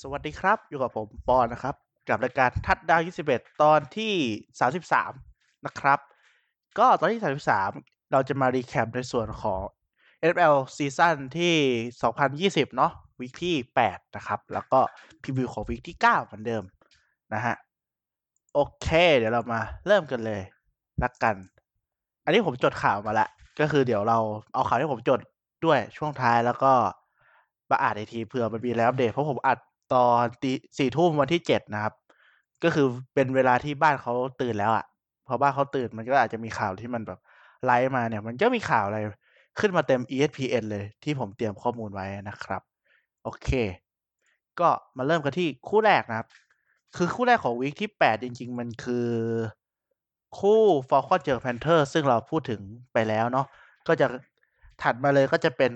[0.00, 1.74] สวัสดีครับ อยู่กับผมปอนนะครับ
[2.08, 3.00] กับรายการทัดดาว
[3.30, 4.14] 21 ตอนที่
[4.90, 5.98] 33 นะครับ
[6.78, 7.22] ก็ตอนที่
[7.66, 9.60] 33 เราจะมา recap ในส่วนของ
[10.28, 11.54] NFL season ที่
[12.64, 13.56] 2020 เนาะ week ที่
[13.88, 14.80] 8 นะครับ แล้วก็
[15.22, 16.62] preview ของ week ที่ 9 เหมือนเดิม
[17.34, 17.54] นะฮะ
[18.54, 20.40] โอเค เดี๋ยวเรามาเริ่มกันเลย
[21.02, 21.34] ละกัน
[22.24, 23.28] อันนี้ผมจดข่าวมาละ
[23.60, 24.18] ก็คือเดี๋ยวเรา
[24.54, 25.20] เอาข่าวที่ผมจด
[25.64, 26.72] ด้วยช่วงท้ายแล้วก็
[27.70, 29.58] มาอ่านในทีเผื่อมันมีแล้วอัปเดตเพราะผมอัด
[29.92, 31.94] ตอนตีสี่ทุ่มวันที่เจ็ดนะครับ
[32.62, 34.84] ก็คือเป็นเวลาที่บ้านเขาตื่นแล้วอะ่ะ
[35.26, 37.18] พอบ้านเขาตื่นมันก็อาจจะมีข่าวที่มันแบบ
[37.64, 38.98] ไลฟ์มาเนี่ย มันก็มีข่าวอะไร
[39.58, 42.62] ขึ้นมาเต็ม ESPN เลยที่ผมเตรียมข้อมูลไว้นะครับ
[43.22, 43.48] โอเค
[44.60, 46.28] ก็มาเริ่มกันที่คู่แรกนะครับ
[46.96, 49.08] คือคู่แรกของวีคที่แปดจริง ๆ มันคือ
[50.38, 52.60] คู่Falcons เจอ Panthers ซึ่งเราพูดถึง
[52.92, 53.46] ไปแล้วเนาะ
[53.88, 54.06] ก็จะ
[54.82, 55.72] ถัดมาเลยก็จะเป็น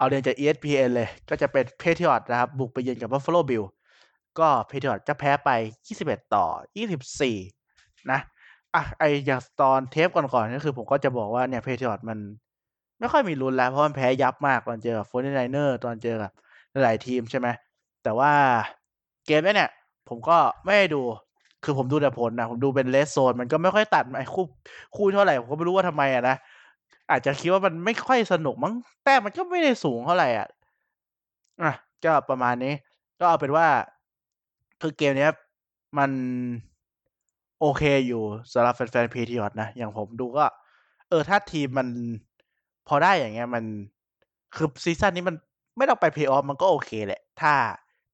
[0.00, 3.64] เอาเรียงจาก ESPN เลย ก็จะเป็น Patriots นะครับ บุกไปเยือนกับ Buffalo Bills
[4.38, 5.50] ก็ Patriots จะแพ้ไป
[5.86, 6.46] 21 ต่อ
[7.06, 7.36] 24
[8.10, 8.20] นะ
[8.74, 12.18] อะไออย่างตอนเทปก่อนๆก็คือผมก็จะบอกว่าเนี่ย Patriots มัน
[12.98, 16.30] ไม่ค่อยมีลุ้นแล้ว เพราะมันแพ้ยับมากตอนเจอกับโฟร์ไนเนอร์ตอนเจอกับ
[16.84, 17.48] หลายทีมใช่ไหม
[18.02, 18.32] แต่ว่า
[19.26, 19.70] เกมนี้เนี่ย
[20.08, 21.02] ผมก็ไม่ได้ดู
[21.64, 24.44] คือผมดูแต่ผลนะ ผมดูเป็นเลสโซน มันก็ไม่ค่อยตัดไอ้คู่
[24.96, 26.36] คู่เท่าไหร่ ผมก็ไม่รู้ว่าทำไมอะนะ
[27.10, 30.48] อาจจะคิดว่ามันไม่ค่อยสนุกมั้ง แต่มันก็ไม่ได้สูงเท่าไหร่อะ
[31.62, 31.72] อะ
[32.04, 32.74] ก็ประมาณนี้
[33.18, 33.66] ก็เอาเป็นว่า
[34.80, 35.28] คือเกมนี้
[35.98, 36.10] มัน
[37.60, 40.44] โอเคอยู่สำหรับแฟนๆพีทีออนะ อย่างผมดูก็
[41.08, 41.88] เออ ถ้าทีมมัน
[42.88, 43.64] พอได้อย่างเงี้ย มัน
[44.54, 45.36] คือซีซั่นนี้มัน
[45.76, 47.52] ไม่ต้องไปเพย์ออฟมันก็โอเคแหละ ถ้า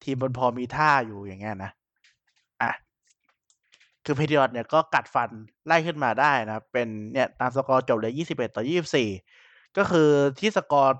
[0.03, 1.71] ทีมมันพอมีท่าอยู่อย่างเงี้ยนะ
[4.09, 5.29] คือ Patriots เนี่ยก็กัดฟัน
[5.67, 8.63] ไล่ขึ้นมาได้นะเป็นเนี่ยตามสกอร์จบเลย 21 ต่อ
[9.19, 10.93] 24 ก็คือที่สกอร์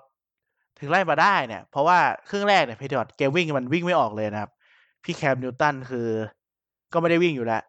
[0.80, 4.52] ถึงไล่มาได้เนี่ย เพราะว่าครึ่งแรกเนี่ย Patriots เกมวิ่งมันวิ่งไม่ออกเลยนะครับ
[5.04, 6.08] พี่ Cam Newton คือ
[6.94, 7.62] ก็ไม่ได้วิ่งอยู่แล้ว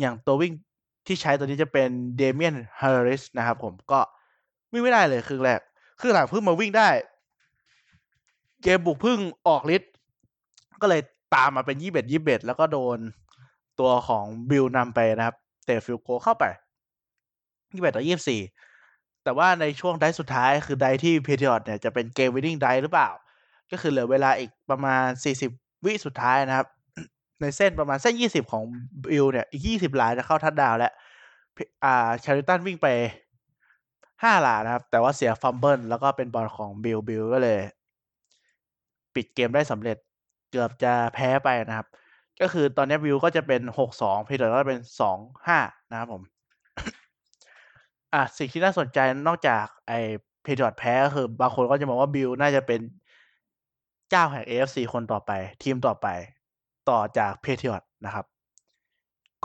[0.00, 0.52] อย่างตัววิ่ง
[1.06, 4.00] ที่ใช้ตัวนี้จะเป็น Damien Harris นะครับผมก็
[4.72, 5.60] วิ่งไม่ได้เลยครึ่งแรก
[6.00, 6.88] ครึ่งหลังเพิ่งมาวิ่งได้
[8.62, 9.92] เกมบุกพึ่งออกฤทธิ์
[10.82, 11.00] ก็เลย
[11.34, 12.98] ตามมาเป็นยี่สิบเอ็ดยี่สิบเอ็ดแล้วก็โดน
[13.80, 16.44] ตัวของ Bills นำไปนะครับ เตะ field goal เข้าไป
[17.72, 18.40] ยี่สิบต่อยี่สิบสี่
[19.24, 23.08] แต่ว่าในช่วง drive สุดท้ายคือ drive ที่ Patriots เนี่ยจะเป็น game winning drive หรือเปล่า
[23.70, 25.50] ก็คือเหลือเวลาอีกประมาณสี่สิบ
[25.84, 26.66] วิสุดท้ายนะครับ
[27.40, 28.62] ในเส้นประมาณเส้นยี่สิบของ
[29.10, 30.92] Bills เนี่ยอีกยี่สิบหลาจะเข้า touchdown แล้ว
[31.84, 32.88] อ่า Cam Newton วิ่งไป
[34.22, 37.58] ห้าหลานะครับ แต่ว่าเสีย fumble แล้วก็เป็นบอลของ Bills Bills ก็เลย
[39.14, 39.96] ปิดเกมได้สำเร็จ
[40.50, 41.86] เกือบจะแพ้ไปนะครับ
[42.40, 45.58] ก็คือตอนนี้วิวก็จะเป็นหกสอง Patriots ก็เป็นสองห้า
[45.90, 46.22] นะครับผม
[48.14, 49.92] อะสิ่งที่น่าสนใจนอกจากไอ
[50.42, 52.80] Patriots แพ้ก็คือบางคนก็จะมองว่าบิวน่าจะเป็น
[54.10, 55.32] เจ้าแห่ง AFC คนต่อไป
[55.62, 56.06] ทีมต่อไป
[56.90, 58.24] ต่อจาก Patriots นะครับ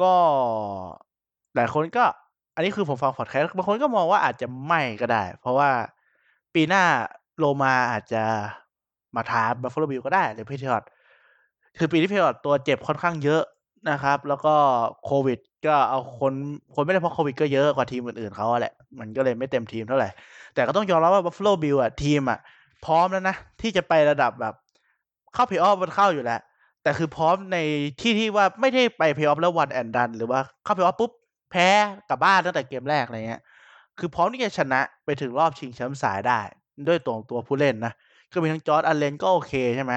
[0.01, 0.15] ก็
[1.55, 2.05] หลายคนก็
[2.55, 5.69] อันนี้คือผมฟังพอดแคสต์บางคนก็มองว่าอาจจะไม่ก็ได้ เพราะว่า
[6.53, 6.83] ปีหน้า
[7.37, 8.23] โลมาอาจจะ
[9.15, 10.89] มาท้า Buffalo Bills ก็ได้หรือ Patriots
[11.77, 13.43] คือปีนี้ Patriots ตัวเจ็บค่อนข้างเยอะ
[13.91, 14.53] นะครับ แล้วก็
[15.05, 16.33] โควิด ก็เอาคน
[16.75, 20.09] คนไม่ได้เพราะโควิดก็เยอะกว่าทีมอื่นๆเขาแหละ มันก็เลยไม่เต็มทีมเท่าไหร่
[20.53, 22.39] แต่ก็ต้องยอมรับว่า Buffalo Bills อะทีมอะ
[22.85, 24.53] พร้อมแล้วนะ ที่จะไประดับแบบ
[25.33, 26.39] เข้าเพย์ออฟมันเข้าอยู่แล้ว
[26.83, 27.57] แต่คือพร้อมใน
[28.01, 31.11] ที่ที่ว่าไม่ได้ไปเพย์ออฟแล้ว one and done หรือว่าเข้าเพย์ออฟปุ๊บ
[31.51, 31.67] แพ้
[32.09, 33.41] กลับบ้านตั้งแต่เกมแรกอะไรเงี้ย
[33.99, 36.39] คือพร้อมที่จะชนะไปถึงรอบชิงแชมป์สายได้
[36.87, 37.93] ด้วยตัวตัวผู้เล่นนะ
[38.31, 39.93] ก็มีทั้ง Josh Allen ก็โอเคใช่ไหม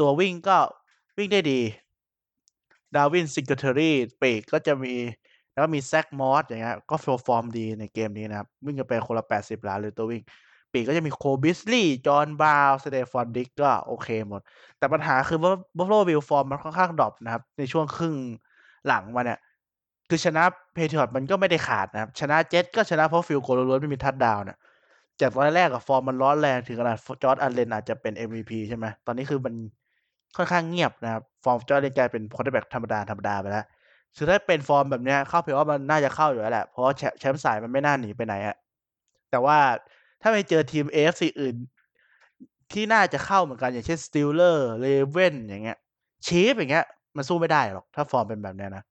[0.00, 0.56] ตัววิ่งก็
[1.16, 1.60] วิ่งได้ดี
[2.94, 4.94] Devin Singletary ปีกก็จะมี
[5.52, 10.22] แล้วก็มี Zack Moss อย่างเงี้ยก็ฟอร์มดีในเกมนี้นะครับ วิ่งกันไปคนละแปดสิบหลาเลยตัววิ่ง
[10.72, 14.40] ปีกก็จะมี Cole Beasley John Brown Stefon Diggs ก็โอเคหมด
[14.78, 18.14] แต่ปัญหาคือว่า Buffalo Bills ฟอร์มมันค่อนข้าง drop นะครับ ในช่วงครึ่ง
[18.86, 19.38] หลังมาเนี่ย
[20.08, 20.42] คือชนะ
[20.72, 24.58] Patriots มันก็ไม่ได้ขาดนะครับ ชนะเจ็ตก็ชนะเพราะ field goal ล้วนไม่มี touchdown เนี่ย
[25.20, 29.54] จากตอนแรกกับฟอร์มมันร้อนแรงถึงขนาด Josh Allen อาจจะเป็น MVP ใช่ไหมตอนนี้คือมัน
[30.36, 33.66] ค่อนข้างเงียบนะครับ ฟอร์ม Josh Allen กลายเป็น quarterback ธรรมดาธรรมดาไปแล้ว
[34.16, 36.84] คือถ้าเป็นฟอร์มแบบนี้เข้าเพลย์ออฟมันน่าจะเข้าอยู่แล้วแหละ เพราะ
[37.20, 38.56] แชมป์สายมันไม่น่าหนีไปไหนอะ
[39.30, 39.58] แต่ว่า
[40.22, 41.56] ถ้าไปเจอทีม AFC อื่น
[42.72, 45.78] ที่น่าจะเข้าเหมือนกันอย่างเช่น Steelers Ravens อย่างเงี้ย
[46.26, 46.84] Chiefs อย่างเงี้ย
[47.16, 48.84] มันสู้ไม่ได้หรอก ถ้าฟอร์มเป็นแบบนี้นะ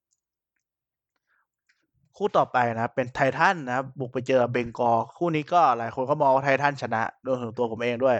[2.17, 8.17] คู่ต่อไปนะเป็น Titans นะบุกไปเจอ Bengals คู่นี้ก็หลายคนก็มองว่า Titans ชนะโดยถึงตัวผมเองด้วย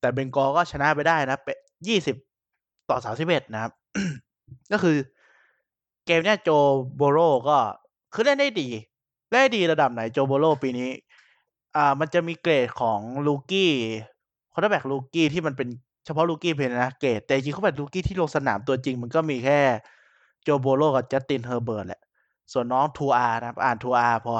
[0.00, 1.56] แต่ Bengals ก็ชนะไปได้นะเป็น
[1.88, 2.16] ยี่สิบ
[2.90, 3.72] ต่อสามสิบเอ็ดนะครับ
[4.72, 4.96] ก็คือ
[6.06, 6.50] เกมเนี้ย Joe
[6.96, 7.18] Burrow
[7.48, 7.58] ก็
[8.12, 8.68] คือเล่นได้ดี
[9.30, 10.90] เล่นได้ดีระดับไหน Joe Burrow ปีนี้
[11.76, 15.68] อ่า มันจะมีเกรดของ rookie quarterback rookie ที่มันเป็น
[16.04, 19.60] เฉพาะ rookie เพนนะเกรดแต่จริงเขาเป็น rookie ที่ลงสนามตัวจริง มันก็มีแค่
[20.42, 22.00] Joe Burrow กับ Justin Herbert แหละ
[22.52, 24.34] ส่วนน้อง Tua นะครับ อ่านทูอาร์พอ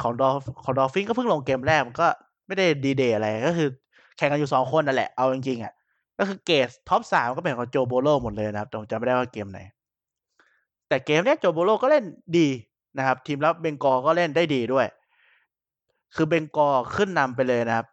[0.00, 0.28] ของดอ
[0.64, 2.06] ของ Dolphins ก็เพิ่งลงเกมแรกมันก็
[2.46, 3.68] ไม่ได้ดีเด่นอะไรก็คือ
[4.16, 5.72] แข่งกันอยู่สองคนนั่นแหละเอาจริงๆอะ
[6.18, 9.60] ก็คือเกรด top สามก็เป็นของ Joe Burrow หมดเลยนะครับผมจำไม่ได้ว่าเกมไหน
[10.88, 12.04] แต่เกมเนี้ย Joe Burrow ก็เล่น
[12.38, 12.48] ดี
[12.98, 14.86] นะครับ ทีมรับ Bengals ก็เล่นได้ดีด้วย
[16.14, 17.86] คือ Bengals ขึ้นนำไปเลยนะครับ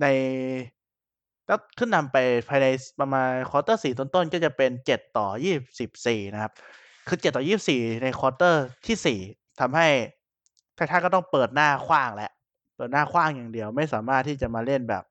[0.00, 0.06] ใน
[1.46, 2.16] แล้วขึ้นนำไป
[2.48, 2.66] ภายใน
[3.00, 6.52] ประมาณ quarter สี่ต้นๆ ก็จะเป็นเจ็ดต่อยี่สิบสี่นะครับ
[7.08, 9.18] คือเจ็ดต่อยี่สี่ใน quarter ที่สี่
[9.60, 9.88] ทำให้
[10.74, 12.32] Titans ก็ต้องเปิดหน้าขว้างแหละ
[12.76, 15.04] เปิดหน้าขว้างอย่างเดียว ไม่สามารถที่จะมาเล่นแบบ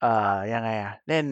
[0.00, 1.26] เอ่อ ยังไงอะ เล่น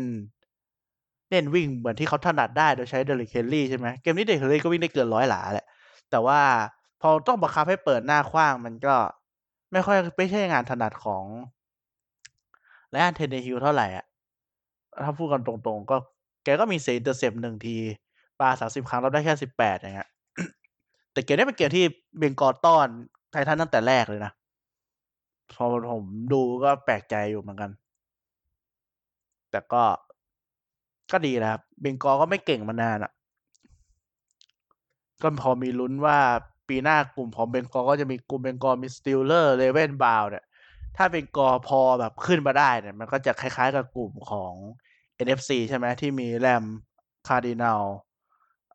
[1.30, 5.66] เล่นวิ่งเหมือนที่เขาถนัดได้ โดยใช้ Derrick Henry ใช่ไหม เกมนี้ Derrick Henry ก็วิ่งได้เกินร้อยหลาแหละ
[6.10, 6.40] แต่ว่า
[7.00, 8.94] พอต้องบังคับให้เปิดหน้าขว้าง มันก็
[9.72, 11.24] ไม่ค่อย ไม่ใช่งานถนัดของ
[12.90, 14.04] Ryan Tannehill เท่าไหร่อะ
[15.04, 15.96] ถ้าพูดกันตรง ๆ ก็
[16.44, 17.76] แกก็มี intercept หนึ่งที
[18.40, 20.08] ปาสามสิบครั้งเราได้แค่สิบแปดอย่างเงี้ย
[21.12, 21.84] แต่เกมนี้เป็นเกมที่
[22.18, 22.86] Bengals ต้อน
[23.30, 24.32] Titans ตั้งแต่แรกเลยนะ
[25.52, 27.70] พอผมดูก็แปลกใจอยู่เหมือนกัน
[29.54, 29.84] แต่ก็
[31.12, 33.12] ก็ดีนะครับ Bengals ก็ไม่เก่งมานานอะ่ะ
[35.22, 36.18] ก็พอมีลุ้นว่า
[36.68, 40.44] ปีหน้ากลุ่มของ Bengals ก็จะมีกลุ่ม Bengals มี Steelers Ravens Browns เนี่ย
[40.96, 44.52] ถ้า Bengals พอแบบขึ้นมาได้เนี่ย มันก็จะคล้ายๆกับกลุ่มของ
[45.24, 46.64] NFC ใช่ไหมที่มี Rams
[47.26, 47.82] Cardinals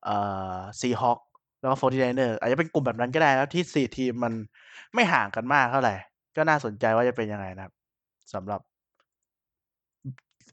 [0.04, 0.18] เอ่
[0.56, 1.20] อ Seahawks
[1.60, 4.34] แล้วก็ Forty Niners อาจจะเป็นกลุ่มแบบนั้นก็ได้แล้วที่สี่ทีมมัน
[4.94, 5.96] ไม่ห่างกันมากเท่าไหร่
[6.36, 7.74] ก็น่าสนใจว่าจะเป็นยังไงนะครับ
[8.34, 8.62] สำหรับ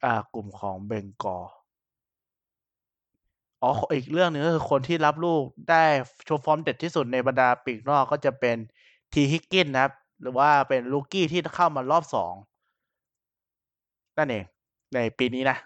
[0.05, 1.39] อ่ากลุ่มของ Bengals
[3.63, 5.85] อ๋ออีกเรื่องหนึ่งก็คือคนที่รับลูกได้
[6.25, 8.57] โชว์ฟอร์มเด็ดที่สุดในบรรดาปีกนอกก็จะเป็น
[9.13, 12.35] Tee Higgins นะครับ หรือว่าเป็น rookie ที่เข้ามารอบสอง
[14.19, 14.45] นั่นเอง
[14.95, 15.57] ในปีนี้นะ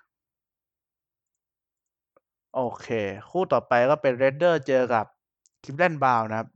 [2.55, 2.87] โอเค
[3.31, 5.07] คู่ต่อไปก็เป็น Raiders เจอกับ
[5.65, 6.49] Cleveland Browns นะครับ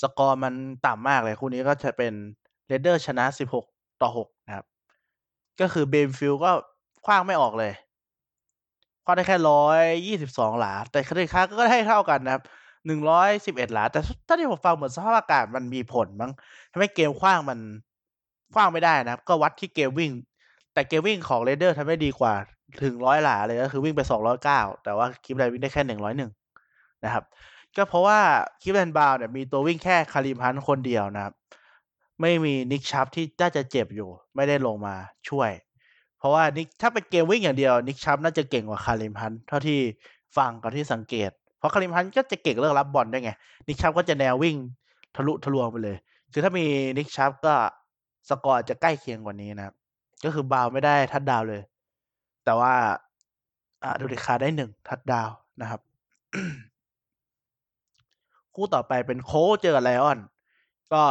[0.00, 0.54] สกอร์มัน
[0.86, 2.12] ต่ำมากเลย คู่นี้ก็จะเป็น
[2.66, 3.24] Raiders ชนะ
[3.64, 4.28] 16 ต่อ6
[5.60, 6.50] ก็คือ Mayfield ก็
[7.06, 7.72] ขว้างไม่ออกเลย
[9.04, 12.42] ขว้างได้แค่ร้อยยี่สิบสองหลา แต่คดีค้าก็ได้เท่ากันนะครับ
[12.86, 16.30] หนึ่งร้อยสิบเอ็ดหลา แต่ถ้าที่ผมฟังเหมือนสภาพอากาศมันมีผลมั้ง
[16.72, 17.58] ทำให้เกมขว้างมัน
[18.54, 20.10] ขว้างไม่ได้นะครับ ก็วัดที่เกมวิ่ง
[20.74, 22.34] แต่เกมวิ่งของ Raiders ทำได้ดีกว่า
[22.82, 26.30] ถึงร้อยหลาเลยก็คือวิ่งไปสองร้อยเก้าแต่ว่า Cleveland วิ่งได้แค่หนึ่งร้อยหนึ่ง
[27.04, 27.24] นะครับ
[27.76, 28.18] ก็เพราะว่า
[28.62, 31.34] Cleveland Browns เนี่ยมีตัววิ่งแค่ Kareem Hunt คนเดียวนะครับ
[32.20, 34.94] ไม่มี Nick Chubb ที่น่าจะเจ็บอยู่ ไม่ได้ลงมา
[35.28, 35.50] ช่วย
[36.18, 39.78] เพราะว่า Nick ถ้าเป็นเกมวิ่งอย่างเดียว Nick Chubb น่าจะเก่งกว่า Kareem Hunt เท่าที่
[40.36, 43.30] ฟังกับที่สังเกต เพราะ Kareem Hunt ก็จะเก่งเรื่องรับบอลได้ไง
[43.68, 44.56] Nick Chubb ก็จะแนววิ่ง
[45.16, 45.96] ทะลุทะลวงไปเลย
[46.32, 46.66] คือถ้ามี
[46.98, 47.54] Nick Chubb ก็
[48.28, 49.74] สกอร์จะใกล้เคียงกว่านี้นะครับ
[50.24, 51.62] ก็คือบาวไม่ได้ทัดดาวเลย
[52.44, 52.72] แต่ว่า
[53.82, 55.30] อ่า Derek Carr ได้หนึ่ง touchdown
[55.60, 55.80] นะครับ
[58.54, 59.32] คู่ต่อไปเป็น Colts
[59.62, 60.18] เจอกับ Lions
[60.92, 61.02] ก็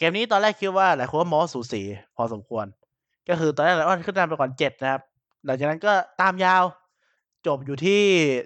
[0.00, 1.82] เกมนี้ตอนแรกคิดว่าหลายคนว่ามันสูสี
[2.16, 2.66] พอสมควร
[3.28, 5.02] ก็คือตอนแรก Lions ขึ้นนำไปก่อนเจ็ดนะครับ
[5.44, 6.62] หลังจากนั้นก็ตามยาว
[7.46, 8.02] จบอยู่ที่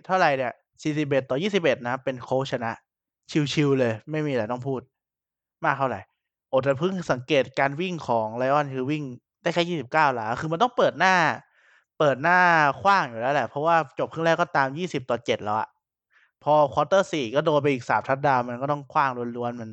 [0.07, 0.53] เท่าไหร่เนี่ย
[0.91, 2.73] 41ต่อ21นะครับ เป็นโคชนะ
[3.53, 4.81] ชิวๆเลย ไม่มีอะไรต้องพูด
[5.65, 6.01] มากเท่าไหร่
[6.51, 9.03] อ้แต่เพิ่งสังเกตการวิ่งของ Lion คือวิ่ง
[9.43, 11.15] ได้แค่29หลาคือมันต้องเปิดหน้า
[11.99, 12.39] เปิดหน้า
[12.81, 15.69] ขว้างอยู่แล้วแหละ เพราะว่าจบครึ่งแรกก็ตาม20ต่อ7แล้วอะ
[16.43, 19.71] พอ quarter สี่ก็โดนไปอีกสาม touchdown มันก็ต้องขว้างล้วนๆมัน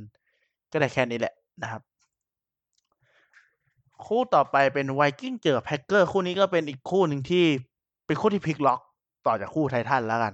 [0.72, 1.82] ก็ได้แค่นี้แหละ นะครับ
[4.06, 7.46] คู่ต่อไปเป็นไวกิ้งเจอ Packer คู่นี้ก็เป็นอีกคู่หนึ่งที่
[8.06, 8.80] เป็นคู่ที่พลิกล็อก
[9.28, 10.34] ต่อจากคู่ไททันแล้วกัน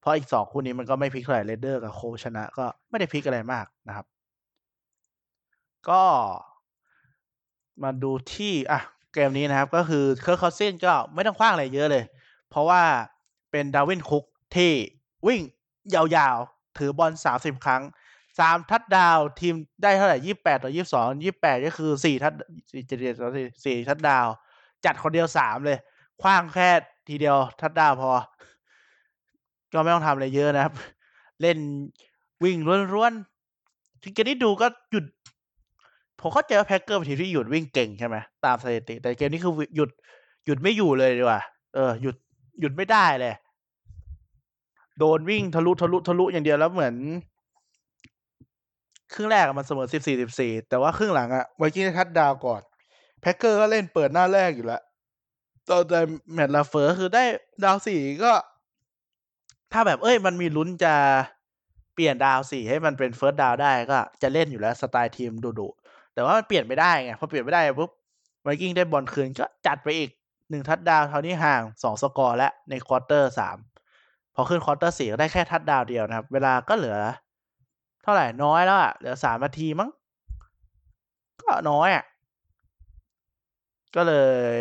[0.00, 4.06] เพราะอีกสองคู่นี้มันก็ไม่พลิกเท่าไหร่ Raider กับ Colts ชนะ ก็ไม่ได้พลิกอะไรมากนะครับ
[5.88, 6.02] ก็
[7.82, 8.80] มาดูที่อะ
[9.14, 12.04] เกมนี้นะครับ ก็คือ Kirk Cousins ก็ไม่ต้องขว้างอะไรเยอะเลย
[12.50, 12.82] เพราะว่า
[13.50, 14.24] เป็น Dalvin Cook
[14.56, 14.72] ที่
[15.26, 15.40] วิ่ง
[15.94, 17.82] ยาวๆ ถือบอลสามสิบครั้ง
[18.38, 22.32] สามทัดดาวทีมได้เท่าไหร่ยี่แปดต่อยี่สองยี่แปดก็คือสี่ touch
[22.72, 24.26] สี่เจ็ดต่อสี่สี่ทัดดาว
[24.84, 25.78] จัดคนเดียวสามเลย
[26.22, 26.68] คว้างแค่
[27.08, 28.10] ทีเดียวทัดดาวพอ
[29.72, 30.74] ก็ไม่ต้องทำอะไรเยอะนะครับ
[31.40, 31.58] เล่น
[32.44, 32.56] วิ่ง
[32.94, 35.04] ล้วนๆทีเกมนี้ดูก็หยุด
[36.20, 39.90] ผมเข้าใจว่าแพ็กเกอร์เป็นทีมที่หยุดวิ่งเก่งใช่ไหมตามสถิติ แต่เกมนี้คือหยุด
[40.46, 41.40] หยุดไม่อยู่เลยดีกว่า
[41.74, 42.16] เออ หยุด
[42.60, 43.34] หยุดไม่ได้เลย
[44.98, 46.94] โดนวิ่งทะลุทะลุทะลุอย่างเดียวแล้วเหมือน
[49.12, 52.62] ครึ่งแรกมันเสมอสิบสี่สิบสี่แต่ว่าครึ่งหลังอะไวกิ้งได้ touchdown ก่อน
[53.20, 54.82] Packer ก็เล่นเปิดหน้าแลกอยู่แล้ว
[55.68, 56.00] ตอนแต่
[56.34, 57.24] Matt LaFleur คือได้
[57.64, 58.32] down สี่ก็
[59.72, 60.94] ถ้าแบบเอ้ย มันมีลุ้นจะ
[61.94, 67.90] เปลี่ยน down สี่ให้มันเป็น first down ได้ก็จะเล่นอยู่แล้วสไตล์ทีมดุๆแต่ว่ามันเปลี่ยนไม่ได้ไงพอเปลี่ยนไม่ได้ปุ๊บ
[68.42, 70.10] ไวกิ้งได้บอลคืนก็จัดไปอีก
[70.50, 73.56] หนึ่งทัดดาวเท่านี้ห่างสองสกอร์และใน quarter สาม
[74.34, 76.96] พอขึ้น quarter สี่ก็ได้แค่ touchdown เดียวนะครับ เวลาก็เหลือ
[78.08, 79.90] เท่าไหร่น้อยแล้วอะเหลือสามนาทีมั้ง
[81.42, 82.04] ก็น้อยอะ
[83.96, 84.14] ก็เล
[84.56, 84.58] ย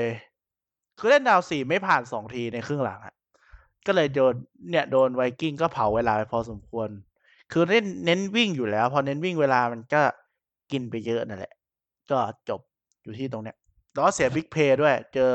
[0.97, 3.13] คือเล่น down สี่ไม่ผ่านสองทีในครึ่งหลังอะ
[3.85, 4.33] ก็เลยโดน
[4.69, 6.89] เนี่ยโดนไวกิ้งก็เผาเวลาไปพอสมควร
[7.51, 10.01] คือเล่นเน้นวิ่งอยู่แล้ว พอเน้นวิ่งเวลามันก็
[10.71, 11.53] กินไปเยอะนั่นแหละ
[12.11, 12.17] ก็
[12.49, 12.61] จบ
[13.03, 13.57] อยู่ที่ตรงเนี้ย
[13.93, 15.33] แล้วเสีย big play ด้วย เจอ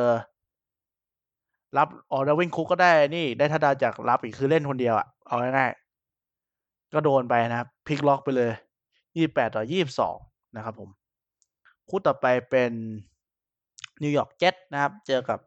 [1.77, 5.71] รับอะ Dalvin Cook ก็ได้นี่ ได้ทัดดาวจากรับอีกคือเล่นคนเดียวอะเอาง่าย
[6.95, 8.53] ก็โดนไปนะครับพลิกล็อกไปเลย
[9.17, 10.17] ยี่แปดต่อยี่สอง
[10.57, 10.91] นะครับผม
[11.89, 12.73] คู่ต่อไปเป็น
[14.03, 15.41] นิวยอร์กเจ็ตนะครับ เจอกับ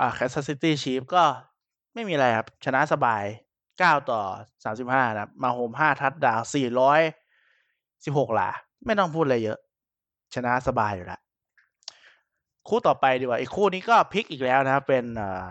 [0.00, 1.22] อ่า Kansas City Chiefs ก็
[1.94, 3.24] ไม่มีอะไรครับ ชนะสบาย
[3.78, 4.20] เก้าต่อ
[4.64, 7.00] สามสิบห้านะครับ มาโฮมห้าทัดดาวสี่ร้อย
[8.04, 8.50] สิบหกหลา
[8.86, 9.58] ไม่ต้องพูดอะไรเยอะ
[10.34, 11.20] ชนะสบายอยู่แล้ว
[12.68, 15.44] คู่ต่อไปดีกว่า อีกคู่นี้ก็พลิกอีกแล้วนะครับ เป็นอ่า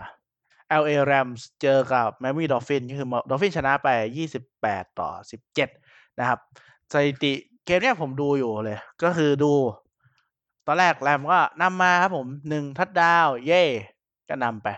[0.80, 3.88] LA Rams เจอกับ Miami Dolphin ก็คือ Dolphin ชนะไป
[4.44, 5.10] 28 ต่อ
[5.64, 6.38] 17 นะครับ
[6.92, 7.32] สถิติ
[7.64, 9.52] เกมเนี้ยผมดูอยู่เลย ก็คือดู
[10.66, 13.62] ตอนแรกแรมก็นำมาครับผมหนึ่งทัดดาว เย่
[14.28, 14.68] ก็นำไป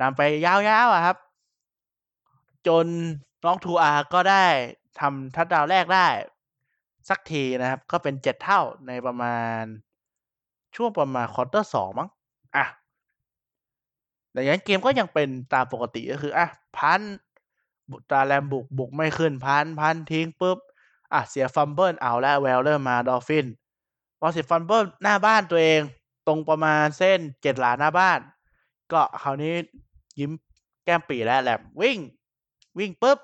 [0.00, 0.54] นำไปยา
[0.86, 1.16] วๆอะครับ
[2.66, 2.86] จน
[3.44, 4.46] น้องทูอาก็ได้
[5.00, 6.06] ทำทัดดาวแรกได้
[7.08, 9.62] สักทีนะครับ ก็เป็นเจ็ดเท่าในประมาณ
[10.76, 12.08] ช่วงประมาณควอเตอร์สองมั้ง
[12.56, 12.64] อะ
[14.36, 17.00] แต่ยังเกมก็ยังเป็นตามปกติก็คืออะพัน
[18.10, 20.58] ตาแรมบุกบุกไม่ขึ้นพันพันทิ้งปุ๊บ
[21.12, 23.46] อะเสียฟัมเบิลเอาแล้วแวลเริ่มมาดอฟฟิน
[24.20, 25.80] พอเสียฟัมเบิลหน้าบ้านตัวเอง
[26.26, 28.20] ตรงประมาณเส้นเจ็ดหลาหน้าบ้าน
[28.92, 29.54] ก็คราวนี้
[30.18, 30.30] ยิ้ม
[30.84, 31.98] แก้มปริแล้วแหลมวิ่ง
[32.78, 33.18] วิ่งปุ๊บ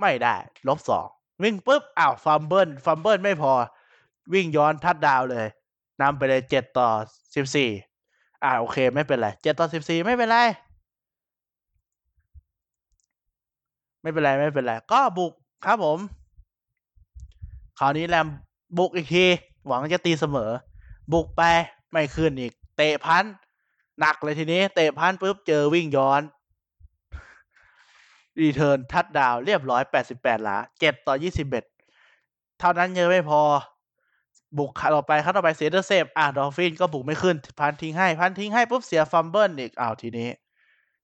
[0.00, 0.36] ไม่ได้
[0.68, 1.06] ลบสอง
[1.42, 3.52] วิ่งปุ๊บอ้าว fumble fumble ไม่พอ
[4.32, 5.46] วิ่งย้อนทัดดาวเลย
[6.00, 6.88] นำไปเลยเจ็ดต่อ
[7.34, 7.70] สิบสี่
[8.44, 10.38] อ่าโอเค ไม่เป็นไรเจ็ดต่อสิบสี่ไม่เป็นไร
[14.02, 15.32] ไม่เป็นไร ไม่เป็นไร ก็บุก
[15.64, 15.98] ครับผม
[17.78, 18.26] คราวนี้แรม
[18.78, 19.24] บุกอีกที
[19.66, 20.50] หวังจะตีเสมอ
[21.12, 21.42] บุกไป
[21.90, 23.24] ไม่ขึ้นอีก เตะ punt
[24.00, 26.22] หนักเลยทีนี้ เตะ punt ปุ๊บเจอวิ่งย้อน
[28.40, 31.64] return touchdown เรียบร้อยแปดสิบแปดหลาเจ็ดต่อยี่สิบเอ็ด
[32.58, 33.42] เท่านั้นยังไม่พอ
[34.58, 40.28] บุกต่อไปครับต่อไปเสีย drive เซฟอะ Dolphin ก็บุกไม่ขึ้น punt ทิ้งให้ punt ทิ้งให้ปุ๊บเสีย fumble อีกอ้าวทีนี้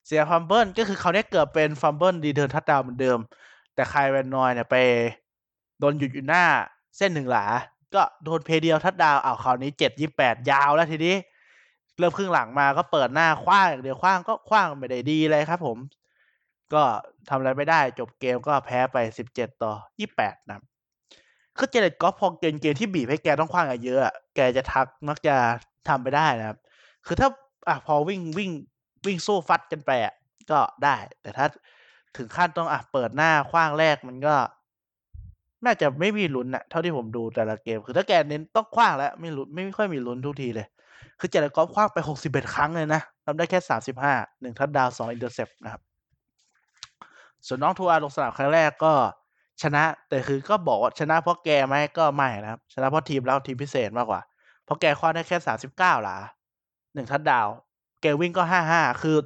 [0.07, 3.19] เสีย fumble ก็คือเขาเนี้ยเกือบเป็น fumble return touchdown เหมือนเดิม
[3.75, 4.75] แต่ Kyle Van Noy เนี่ยไป
[5.79, 6.43] โดนหยุดอยู่หน้า
[6.97, 7.45] เส้นหนึ่งหลา
[7.95, 11.15] ก็โดนเพเดียวทัดดาวอ้าวคราวนี้เจ็ดยี่แปดยาวแล้วทีนี้
[11.97, 15.77] เริ่มครึ่งหลังมาก็เปิดหน้าคว้างอย่างเดียวคว้างก็คว้างไม่ได้ดีเลยครับ ผม
[16.73, 16.83] ก็
[17.29, 20.59] ทำอะไรไม่ได้จบเกมก็แพ้ไปสิบเจ็ดต่อยี่แปดนะ
[21.57, 23.99] คือเจเน็ตกอล์ฟพอเกมเกมที่บีบให้แกต้องคว้างเยอะ
[24.35, 25.35] แกจะทักมักจะ
[25.87, 26.57] ทำไปได้นะครับ
[27.05, 27.29] คือถ้า
[27.67, 28.51] อะพอวิ่งวิ่ง
[29.05, 30.13] วิ่งสู้ฟัดกันไปอะ
[30.51, 31.45] ก็ได้ แต่ถ้า
[32.17, 34.35] ถึงขั้นต้องอะเปิดหน้าขว้างแลกมันก็
[35.65, 40.67] น่าจะไม่มีลุ้นนะเท่าที่ผมดูแต่ละเกม คือถ้าแกเน้นต้องขว้างแล้วไม่ลุ้นไม่ค่อยมีลุ้นทุกทีเลย
[41.19, 45.81] คือ Jared Goff ขว้างไปหกสิบเอ็ดครั้งเลยนะทำได้แค่สามสิบห้าหนึ่ง touchdown สอง intercept นะครับ
[47.47, 48.93] ส่วนน้อง Tua ลงสนามครั้งแรกก็
[49.63, 54.21] ชนะ แต่คือก็บอกว่าชนะเพราะแกไหมก็ไม่นะครับ ชนะเพราะทีมแล้วทีมพิเศษมากกว่า
[54.65, 56.17] เพราะแกขว้างได้แค่สามสิบเก้าหลา
[56.93, 57.47] หนึ่งทัดดาว
[58.01, 59.17] แกวิ่งก็ห้าห้าคือ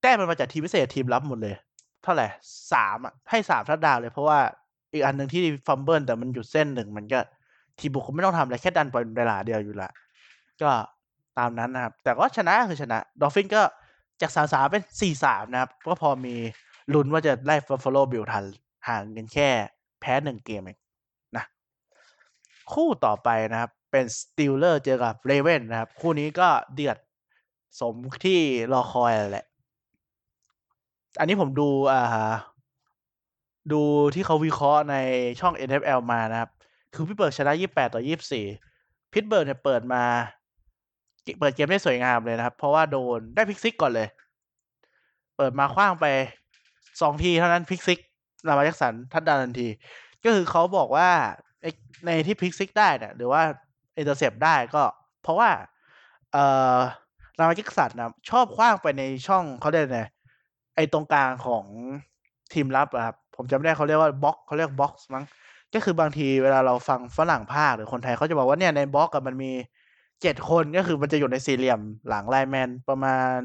[0.00, 1.54] แต้มมันมาจากทีมพิเศษทีมรับหมดเลย
[2.02, 2.26] เท่าไหร่
[2.72, 4.38] สามอะให้สามทัดดาวเลยเพราะว่า
[4.92, 7.20] อีกอันหนึ่งที่ fumble แต่มันหยุดเส้นหนึ่งมันก็
[7.78, 9.90] ทีมบุกไม่ต้องทำอะไรแค่ดันไปเวลาเดียวอยู่ละ
[10.62, 10.70] ก็
[11.38, 13.62] ตามนั้นนะครับ แต่ก็ชนะคือชนะ Dolphin ก็
[14.20, 16.34] จากสามสามเป็นสี่สามนะครับ ก็พอมี
[16.94, 18.44] ลุ้นว่าจะไล่ Buffalo Bills ทัน
[18.88, 19.48] ห่างกันแค่
[20.00, 20.78] แพ้หนึ่งเกมเอง
[21.36, 21.44] นะ
[22.72, 26.98] คู่ต่อไปนะครับ เป็น Steeler เจอกับ Raven นะครับ คู่นี้ก็เดือด
[27.80, 28.40] สมที่
[28.72, 29.46] รอคอยแหละ
[31.18, 32.34] อันนี้ผมดูอ่า
[33.72, 33.82] ดู
[34.14, 34.96] ที่เขาวิเคราะห์ใน
[35.40, 36.50] ช่อง NFL มานะครับ
[36.94, 38.02] คือพี่เบิร์ชนะ 28 ต่อ
[38.56, 40.02] 24 Pittsburgh เนี่ยเปิดมา
[41.40, 44.08] เปิดเกมได้สวยงามเลยนะครับ เพราะว่าโดนได้ pick six ก่อนเลย
[45.36, 46.06] เปิดมาขว้างไป
[47.00, 47.98] สองทีเท่านั้น pick six
[48.46, 49.68] Lamar Jackson touchdown ทันที
[50.24, 51.08] ก็คือเขาบอกว่า
[52.06, 53.42] ในที่ pick six ได้เนี่ยหรือว่า
[53.94, 54.82] intercept ได้ก็
[55.22, 55.50] เพราะว่า
[56.32, 56.76] เอ่อ
[57.38, 60.02] Lamar Jackson นะชอบขว้างไปในช่องเขาเรียกไง
[60.76, 61.64] ไอตรงกลางของ
[62.52, 65.24] ทีมรับอะครับผมจำได้เขาเรียกว่า box เขาเรียก box มั้ง
[65.74, 69.52] ก็คือบางทีเวลาเราฟังฝรั่งพากย์หรือคนไทยเขาจะบอกว่าเนี่ยในบล็อกกับมันมี
[70.22, 73.36] เจ็ดคนก็คือมันจะอยู่ในสี่เหลี่ยมหลัง lineman ประมาณ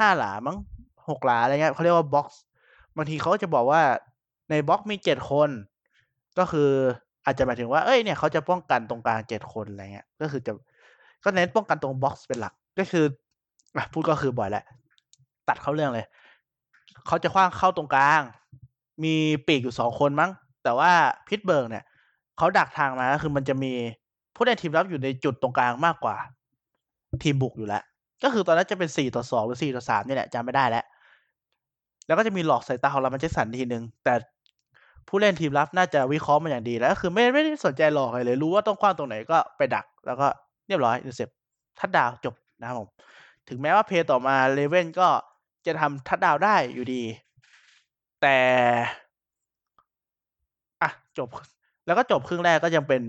[0.00, 0.56] ห้าหลามั้ง
[1.08, 2.40] หกหลาอะไรเงี้ยเขาเรียกว่า box
[2.96, 3.82] บางทีเขาจะบอกว่า
[4.52, 5.50] ในบล็อกมีเจ็ดคน
[6.38, 6.70] ก็คือ
[7.24, 10.52] อาจจะหมายถึงว่าเอ้ยเนี่ยเขาจะป้องกันตรงกลางเจ็ดคนอะไรเงี้ย ก็คือจะ
[11.24, 13.04] ก็เน้นป้องกันตรง box เป็นหลัก ก็คือ
[13.76, 14.64] อะพูดก็คือบ่อยแหละ
[15.48, 16.06] ตัดเข้าเรื่องเลย
[17.06, 18.20] เขาจะขว้างเข้าตรงกลาง
[19.04, 19.14] มี
[19.46, 20.30] ปีกอยู่สองคนมั้ง
[20.62, 20.90] แต่ว่า
[21.28, 21.84] Pittsburgh เนี่ย
[22.38, 23.72] เขาดักทางมาก็คือมันจะมี
[24.34, 26.16] ผู้เล่นทีมรับอยู่ในจุดตรงกลางมากกว่า
[27.22, 27.82] ทีมบุกอยู่แล้ว
[28.22, 30.84] ก็คือตอนนั้นจะเป็นสี่ต่อสองหรือสี่ต่อสามนี่แหละจำไม่ได้แล้ว
[32.06, 34.14] แล้วก็จะมีหลอกสายตาของเรามันเจสันทีหนึ่งแต่
[35.08, 40.26] ผู้เล่นทีมรับน่าจะวิเคราะห์มาอย่างดีแล้วคือไม่ไม่ได้สนใจหลอกอะไรเลย รู้ว่าต้องคว้างตรงไหนก็ไปดัก แล้วก็
[40.66, 41.28] เรียบร้อยเสร็จ
[41.78, 42.88] ทัดดาวจบนะครับผม
[43.48, 45.08] ถึงแม้ว่าเพย์ต่อมาเลเว่นก็
[45.66, 47.02] จะทำทัดดาวได้อยู่ดี
[48.22, 48.38] แต่
[50.82, 51.28] อะจบ
[51.86, 53.02] แล้วก็จบครึ่งแรกก็ยังเป็น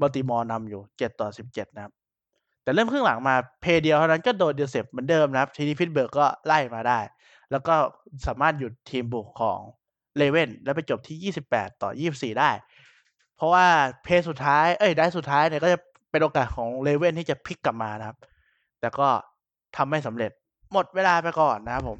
[0.00, 1.92] บัลติมอร์นำอยู่เจ็ดต่อสิบเจ็ดนะครับ
[2.62, 7.00] แต่เริ่มครึ่งหลังมา play เดียวเท่านั้นก็โดน intercept เหมือนเดิมนะครับ ทีนี้ Pittsburgh ก็ไล่มาได้
[7.50, 7.74] แล้วก็
[8.26, 9.58] สามารถหยุดทีมบุกของ
[10.18, 12.50] Ravens แล้วไปจบที่ 28 ต่อ 24 ได้
[13.36, 13.66] เพราะว่า
[14.04, 15.78] play สุดท้าย เอ้ย drive สุดท้ายเนี่ยก็จะ
[16.10, 18.18] เป็นโอกาสของ Ravens ที่จะพลิกกลับมานะครับ
[18.80, 19.08] แต่ก็
[19.76, 20.30] ทำไม่สำเร็จ
[20.72, 21.98] หมดเวลาไปก่อนนะครับผม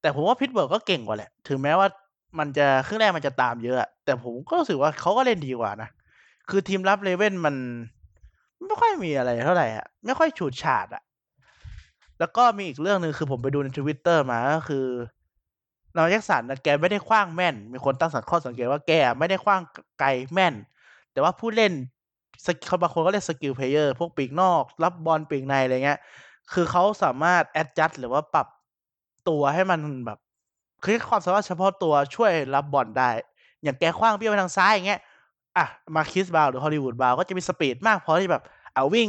[0.00, 1.88] แต่ผมว่า Pittsburgh ก็เก่งกว่าแหละ ถึงแม้ว่า
[2.38, 5.88] มันจะครึ่งแรกมันจะตามเยอะ แต่ผมก็รู้สึกว่าเขาก็เล่นดีกว่านะ
[6.50, 7.54] คือทีมรับ Ravens มัน
[8.66, 11.02] ไม่ค่อยมีอะไรเท่าไหร่อะ ไม่ค่อยฉูดฉาดอะ
[12.18, 14.86] แล้วก็มีอีกเรื่องหนึ่งคือผมไปดูในทวิตเตอร์มาก็คือ
[15.94, 19.60] Lamar Jackson แกไม่ได้คว้างแม่น มีคนตั้งสังข้อสังเกตว่าแกไม่ได้คว้าง
[20.00, 20.54] ไกลแม่น
[21.12, 21.72] แต่ว่าผู้เล่น
[22.66, 26.00] เขาบางคนก็เรียก skill player พวกปีกนอก รับบอลปีกในอะไรเงี้ย
[26.52, 28.46] คือเขาสามารถ adjust หรือว่าปรับ
[29.28, 30.18] ตัวให้มันแบบ
[30.82, 33.10] คือความสามารถเฉพาะตัวช่วยรับบอลได้
[33.62, 35.00] อย่างแกคว้างเบี้ยวไปทางซ้ายอย่างเงี้ย
[35.56, 38.42] อะ Marquise Brown หรือ Hollywood Brown ก็จะมี speed มากพอที่แบบ
[38.74, 39.08] เอาวิ่ง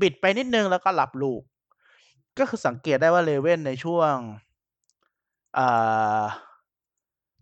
[0.00, 1.42] บิดไปนิดนึงแล้วก็รับลูก
[2.38, 4.14] ก็คือสังเกตได้ว่า Ravens ในช่วง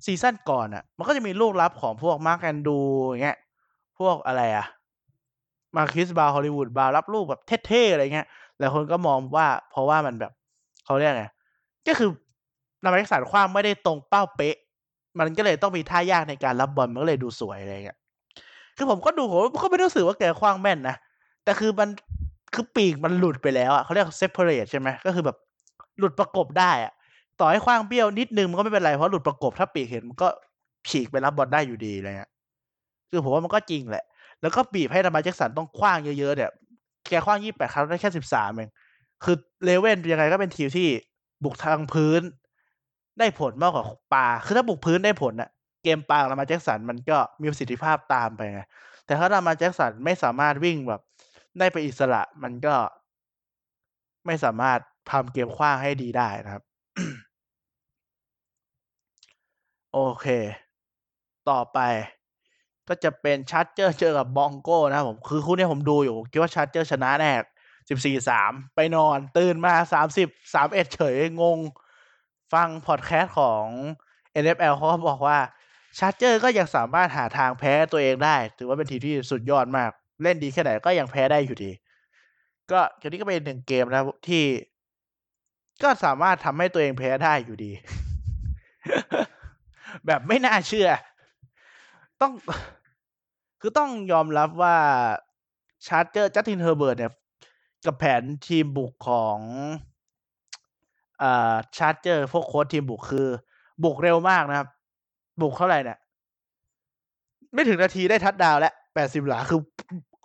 [0.04, 3.38] season ก่อนอะ มันก็จะมีลูกรับของพวก Mark Andrews อย่างเงี้ย
[3.98, 4.66] พวกอะไรอะ
[5.76, 8.26] Marquise Brown Hollywood Brown รับลูกแบบเท่ๆอะไรเงี้ย
[8.58, 10.32] หลายคนก็มองว่าเพราะว่ามันแบบ
[10.84, 11.24] เขาเรียกไง
[11.86, 12.10] ก็คือ
[12.82, 14.56] Lamar Jackson คว้างไม่ได้ตรงเป้าเป๊ะ
[15.18, 17.98] มันก็เลยต้องมีท่ายากในการรับบอลมันก็เลยดูสวยอะไรเงี้ย
[18.76, 20.96] คือผมก็ดูผมก็ไม่รู้สึกว่าแกคว้างแม่นนะ
[21.44, 21.88] แต่คือมัน
[22.54, 25.36] คือปีกมันหลุดไปแล้วอะเขาเรียก separate ใช่ไหมก็คือแบบ
[25.98, 26.92] หลุดประกบได้อะ
[27.40, 30.28] ต่อให้คว้างเบี้ยวนิดนึงมันก็ไม่เป็นไรเพราะหลุดประกบถ้าปีกเห็นมันก็
[30.90, 32.30] ฉีกไปรับบอลได้อยู่ดีอะไรเงี้ย
[33.10, 34.04] คือผมว่ามันก็จริงแหละ
[34.40, 36.50] แล้วก็บีบให้ธรรมาแจ็คสันต้องคว้างเยอะๆเนี่ย
[37.08, 38.70] แกคว้างยี่แปดครั้งได้แค่สิบสามเอง
[39.24, 40.88] คือเลเว่นยังไงก็เป็นทีมที่
[41.44, 42.22] บุกทางพื้น
[43.18, 45.50] ได้ผลมากกว่าปาคือถ้าบุกพื้นได้ผลอะ
[45.82, 48.62] เกมปาธรรมาแจ็คสันมันก็มีประสิทธิภาพตามไปไง
[49.06, 51.00] แต่ถ้าธรรมาแจ็คสันไม่สามารถวิ่งแบบ
[51.58, 52.74] ได้ไปอิสระมันก็
[54.26, 54.78] ไม่สามารถ
[55.10, 56.62] ทำเกมคว้างให้ดีได้นะครับ
[59.92, 60.26] โอเค
[61.50, 61.78] ต่อไป
[62.88, 67.32] ก็จะเป็น Chargers เจอกับ Broncos นะครับผม คือคู่นี้ผมดูอยู่ คิดว่า Chargers ชนะแน่
[67.88, 71.58] สิบสี่สามไปนอนตื่นมาสามสิบสามเอ็ดเฉยงง
[72.52, 73.64] ฟังพอดแคสต์ของ
[74.42, 75.38] NFL เขาก็บอกว่า
[75.98, 79.90] Chargers ก็ยังสามารถหาทางแพ้ตัวเองได้ ถือว่าเป็นทีมที่สุดยอดมาก
[80.22, 81.70] เล่นดีแค่ไหนก็ยังแพ้ได้อยู่ดี
[82.70, 84.44] ก็เกมนี้ก็เป็นหนึ่งเกมนะที่
[85.82, 87.72] ก็สามารถทำให้ตัวเองแพ้ได้อยู่ดี
[90.06, 90.88] แบบไม่น่าเชื่อ
[92.20, 92.32] ต้อง
[93.60, 94.76] คือต้องยอมรับว่า
[95.86, 97.12] Chargers Justin Herbert เนี่ย
[97.86, 99.38] กับแผนทีมบุกของ
[101.22, 103.26] อ่า Chargers พวกโค้ชทีมบุกคือ
[103.84, 104.68] บุกเร็วมากนะครับ
[105.40, 105.98] บุกเท่าไหร่เนี่ย
[107.54, 109.60] ไม่ถึงนาทีได้ทัดดาวแล้วแปดสิบหลาคือ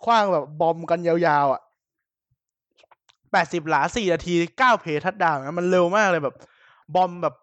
[0.04, 1.62] คว้างแบบ bomb กันยาวๆอะ
[3.32, 6.36] แปดสิบหลาสี่นาทีเก้าเพทัดดาวนะมันเร็วมากเลยแบบ
[6.94, 7.34] bomb แบบ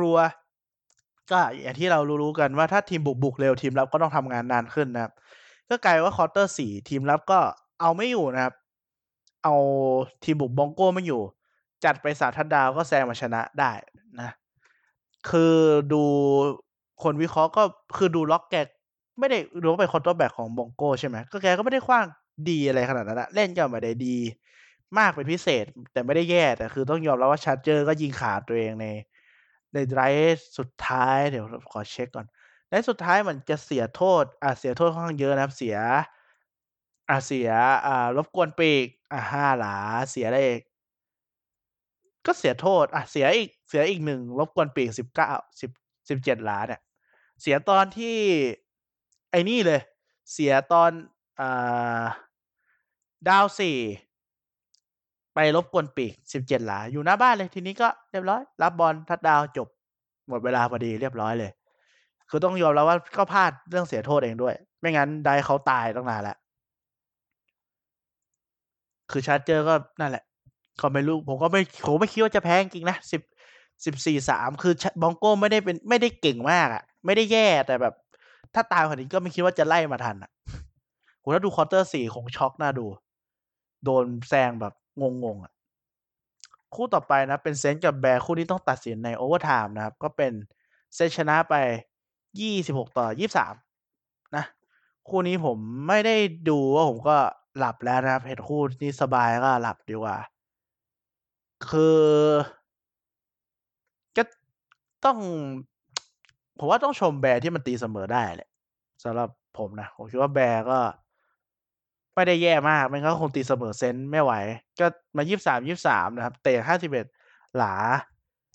[0.00, 0.45] รัวๆ
[1.30, 5.12] ก็อย่างที่เรารู้ๆกันว่าถ้าทีมบุกบุกเร็วทีมรับก็ต้องทำงานนานขึ้นนะครับ
[5.70, 7.38] ก็กลายว่า quarter สี่ทีมรับก็
[7.80, 8.54] เอาไม่อยู่นะครับ
[9.44, 9.54] เอา
[10.24, 11.22] ทีมบุก Broncos ไม่อยู่
[11.84, 13.70] จัดไปสามทัดดาวก็แซงมาชนะได้
[14.20, 14.30] นะ
[15.30, 15.54] คือ
[15.92, 16.02] ดู
[17.02, 17.62] คนวิเคราะห์ก็
[17.96, 18.54] คือ Drew Lock แก
[19.18, 22.06] ไม่ได้รู้ว่าเป็น quarterback ของ Broncos ใช่ไหมก็แกก็ไม่ได้คว้าง
[22.48, 24.16] ดีอะไรขนาดนั้นนะเล่นก็ไม่ได้ดี
[24.98, 28.86] มากเป็นพิเศษแต่ไม่ได้แย่แต่คือต้องยอมรับว่า Chargers ก็ยิงขาตัวเองใน
[29.74, 32.26] ใน drive สุดท้ายเดี๋ยวขอเช็คก่อน
[32.68, 35.76] drive สุดท้ายมันจะเสียโทษอะเสียโทษค่อนข้างเยอะนะครับเสีย
[37.10, 37.50] อะเสีย
[37.86, 39.76] อ่ารบกวนปีกอะห้าหลา
[40.10, 40.62] เสียได้อีก
[42.26, 45.28] ก็เสียโทษอะเสียอีกเสียอีกหนึ่งรบกวนปีกสิบเก้า
[45.60, 45.70] สิบ
[46.08, 46.80] สิบเจ็ดหลาเนี่ย
[47.40, 48.18] เสียตอนที่
[49.30, 49.80] ไอ้นี่เลย
[50.32, 50.90] เสียตอน
[51.40, 52.04] อ่า
[53.28, 53.78] ดาวสี่
[55.38, 59.68] ไปรบกวนปีกสิบเจ็ดหลา อยู่หน้าบ้านเลยทีนี้ก็เรียบร้อย รับบอลทัดดาวจบ
[60.28, 61.50] หมดเวลาพอดีเรียบร้อยเลย
[62.30, 66.36] คือต้องยอมแล้วว่าก็พลาดเรื่องเสียโทษเองด้วย ไม่งั้นได้เขาตายตั้งนานแล้ว
[69.10, 70.24] คือชาร์เจอร์ก็นั่นแหละ
[70.80, 73.22] ก็ไม่รู้ผมก็ไม่ผมไม่คิดว่าจะแพ้จริงนะสิบ
[73.84, 77.94] สิบสี่สามคือBroncos ไม่ได้เป็นไม่ได้เก่งมากอะ่ะ ไม่ได้แย่แต่แบบ
[78.54, 80.30] ถ้าตามขนาดนี้ก็ไม่คิดว่าจะไล่มาทันอะ่ะ
[81.20, 82.86] โหถ้าดู quarter สี่คงช็อกน่าดู
[83.84, 85.52] โดนแซงแบบ งงๆอะ
[86.74, 90.32] คู่ต่อไปนะเป็น Saints กับ Bears คู่นี้ต้องตัดสินใน overtime นะครับ ก็เป็น
[90.94, 91.54] Saints ชนะไป
[92.40, 93.54] ยี่สิบหกต่อยี่สาม
[94.36, 94.44] นะ
[95.08, 96.16] คู่นี้ผมไม่ได้
[96.48, 97.16] ดูว่าผมก็
[97.58, 100.16] หลับแล้วนะครับ เห็นคู่นี้สบายก็หลับดีกว่า
[101.70, 102.02] คือ
[104.16, 104.22] ก็
[105.04, 105.18] ต้อง
[106.58, 108.50] ผมว่าต้องชม Bears ที่มันตีเสมอได้แหละ
[109.04, 109.28] สำหรับ
[109.58, 110.78] ผมนะ ผมคิดว่า Bears ก็
[112.16, 114.32] ไม่ได้แย่มาก มันก็คงตีเสมอ Saints ไม่ไหว
[114.80, 117.06] ก็มายี่สามยี่สามนะครับ เตะห้าสิบเอ็ด
[117.56, 117.74] หลา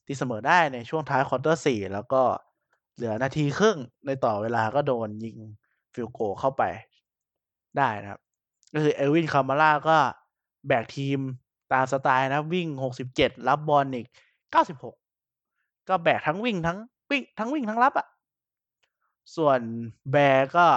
[0.06, 2.22] ตีเสมอได้ในช่วงท้าย quarter สี่แล้วก็
[2.96, 5.38] เหลือนาทีครึ่งในต่อเวลาก็โดนยิง
[5.94, 6.64] field goal เข้าไป
[7.78, 8.22] ได้นะครับ
[8.74, 9.98] ก็คือ Alvin Kamara ก็
[10.68, 11.20] แบกทีม
[11.74, 14.08] ตามสไตล์นะวิ่งหกสิบเจ็ดรับบอลอีก
[14.52, 14.96] เก้าสิบหก
[15.90, 16.78] ก็แบกทั้งวิ่งทั้ง
[17.12, 18.08] วิ่งทั้งวิ่งทั้งรับอะ่ะ
[19.36, 19.60] ส่วน
[20.12, 20.68] Bears ก็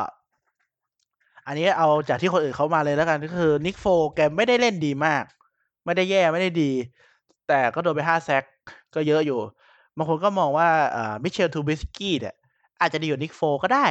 [1.47, 5.25] อันนี้เอาจากที่คนอื่นเขามาเลยแล้วกันก็คือ Nick Foles แกไม่ได้เล่นดีมาก
[5.85, 6.71] ไม่ได้แย่ไม่ได้ดี
[7.49, 8.45] แต่ก็โดนไปห้า sack
[8.95, 9.39] ก็เยอะอยู่
[9.97, 12.35] บางคนก็มองว่าอ่า Mitchell Trubisky เนี่ย
[12.81, 13.87] อาจจะดีกว่า Nick Foles ก็ได้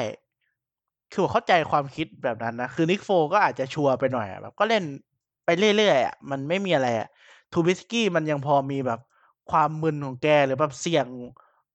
[1.14, 4.84] คือเข้าใจความคิดแบบนั้นนะ คือ Nick Foles ก็อาจจะชัวร์ไปหน่อยแบบก็เล่น
[5.46, 7.08] ไปเรื่อยๆอะมันไม่มีอะไรอะ
[7.54, 9.00] Trubisky มันยังพอมีแบบ
[9.52, 11.08] ความมึนของแกหรือแบบเสี่ยง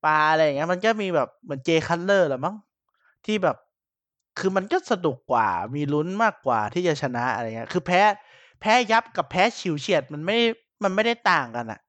[0.05, 2.55] ปลาอะไรอย่างเงี้ยมันก็มีแบบเหมือน Jay Cutler หรือมั้ง
[3.27, 3.57] ที่แบบ
[4.39, 8.03] คือมันก็สนุกกว่ามีลุ้นมากกว่าที่จะชนะอะไรเงี้ย คือแพ้
[8.61, 10.39] แพ้ยับกับแพ้ฉิวเฉียดมันไม่
[10.85, 11.81] มันไม่ได้ต่างกันอะ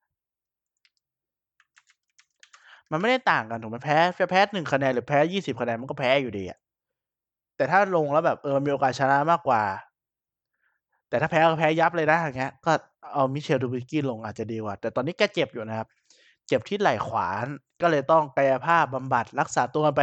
[2.92, 3.98] มันไม่ได้ต่างกันถูกไหมแพ้
[4.32, 6.60] แพ้หนึ่งคะแนนหรือแพ้ยี่สิบคะแนนมันก็แพ้อยู่ดีอะ
[7.56, 9.64] แต่ถ้าลงแล้วแบบเออมีโอกาสชนะมากกว่า
[11.10, 12.72] แต่ถ้าแพ้ก็แพ้ยับเลยนะอย่างเงี้ย ก็
[13.14, 15.88] เอา Mitchell Trubisky ลงอาจจะดีกว่า แต่ตอนนี้แกเจ็บอยู่นะครับ
[16.48, 17.46] เจ็บที่ไหล่ขวา
[17.82, 20.02] ก็เลยต้องกายภาพบำบัดรักษาตัวไป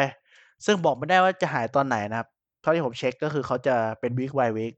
[0.67, 2.29] ซึ่งบอกไม่ได้ว่าจะหายตอนไหนนะครับ
[2.67, 4.75] เท่าที่ผมเช็คก็คือเขาจะเป็นวิกไววิก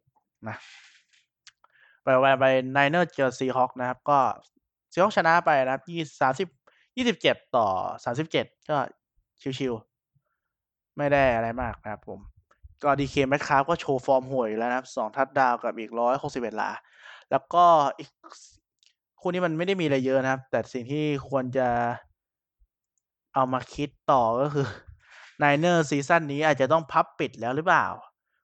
[0.48, 0.57] นะ
[2.03, 4.18] ไปไปไป Niners เจอ Seahawks นะครับ ก็
[4.92, 6.48] Seahawks ชนะไปนะครับยี่สามสิบ
[6.96, 7.66] ยี่สิบเจ็ดต่อ
[8.05, 8.77] สามสิบเจ็ดก็
[9.59, 12.18] ชิวๆไม่ได้อะไรมากนะครับผม
[12.83, 16.70] ก็ DK Metcalf ก็โชว์ฟอร์มห่วยแล้วนะครับสองทัดดาวกับอีกร้อยหกสิบเอ็ดหลา
[17.31, 17.64] แล้วก็
[17.98, 18.09] อีก
[19.20, 21.68] คู่นี้มันไม่ได้มีอะไรเยอะนะครับ แต่สิ่งที่ควรจะ
[23.35, 24.66] เอามาคิดต่อก็คือ
[25.38, 27.87] Niners season นี้อาจจะต้องพับปิดแล้วหรือเปล่า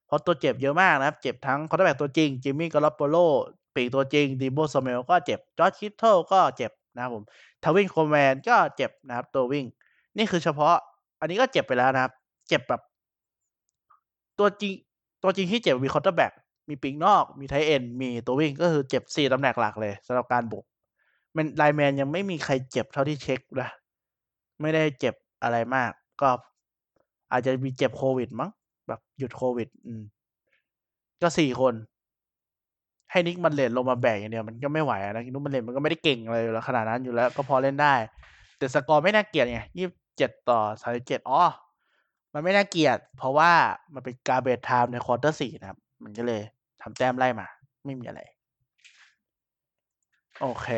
[0.06, 3.16] เพราะตัวเจ็บเยอะมากนะครับ เจ็บทั้ง quarterback ตัวจริง Jimmy Garoppolo
[3.74, 7.24] ปีกตัวจริง Deebo Samuel ก็เจ็บ George Kittle ก็เจ็บนะครับผม
[7.64, 9.64] Tevin Coleman ก็เจ็บนะครับ ตัววิ่ง
[10.16, 10.74] นี่คือเฉพาะ
[11.20, 12.12] อันนี้ก็เจ็บไปแล้วนะครับ
[12.48, 12.82] เจ็บแบบ
[14.38, 14.74] ตัวจริง
[15.22, 16.32] ตัวจริงที่เจ็บมี quarterback
[16.68, 20.64] มีปีกนอก มี tight end มีตัววิ่งก็คือเจ็บสี่ตำแหน่งหลักเลยสำหรับการบุก
[21.36, 23.70] มัน lineman ยังไม่มีใครเจ็บเท่าที่เช็คนะ
[24.60, 26.28] ไม่ได้เจ็บอะไรมาก ก็
[27.34, 28.50] อาจจะมีเจ็บโควิดมั้ง
[28.88, 30.02] แบบหยุดโควิด อืม
[31.22, 31.74] ก็สี่คน
[33.10, 37.94] ให้ Nick Mullens ลงมาแบกอย่างเดียวมันก็ไม่ไหวนะ Nick Mullens มันก็ไม่ได้เก่งอะไรแล้วขนาดนั้นอยู่แล้ว ก็พอเล่นได้
[38.58, 41.40] แต่สกอร์ไม่น่าเกลียดไงยี่สิบเจ็ดต่อสามสิบเจ็ดอ๋อ
[42.34, 43.50] มันไม่น่าเกลียด เพราะว่า
[43.94, 46.40] มันเป็นการ garbage time ใน quarter สี่นะครับ มันก็เลย
[46.82, 47.46] ทำแต้มไล่มา
[47.84, 48.20] ไม่มีอะไร
[50.40, 50.68] โอเค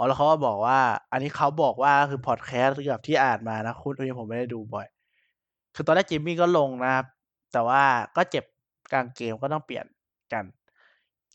[0.00, 0.78] อ๋อแล้วเขาก็บอกว่า
[1.12, 4.86] อันนี้เขาบอกว่าคือพอดแคสต์กับที่อ่านมานะคุณที่ผมไม่ได้ดูบ่อย
[5.74, 7.06] คือตอนแรกจิมมี่ก็ลงนะครับ
[7.52, 7.82] แต่ว่า
[8.16, 8.44] ก็เจ็บ
[8.92, 9.86] กลางเกมก็ต้องเปลี่ยน
[10.32, 10.44] กัน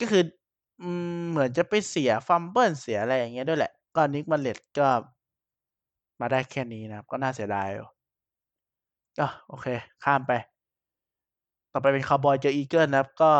[0.00, 0.22] ก็คือ
[1.30, 4.88] เหมือนจะไปเสีย fumble เสียอะไรอย่างเงี้ยด้วยแหละ ก็ Nick Mullens ก็
[6.20, 7.68] มาได้แค่นี้นะครับ ก็น่าเสียดาย
[9.18, 9.66] ก็โอเค
[10.04, 10.32] ข้ามไป
[11.72, 13.32] ต่อไปเป็นคาร์บอยเจอ Eagles นะครับ ก็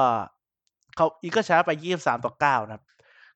[0.96, 2.82] เขา Eagles ชนะไปยี่สิบสามต่อเก้านะครับ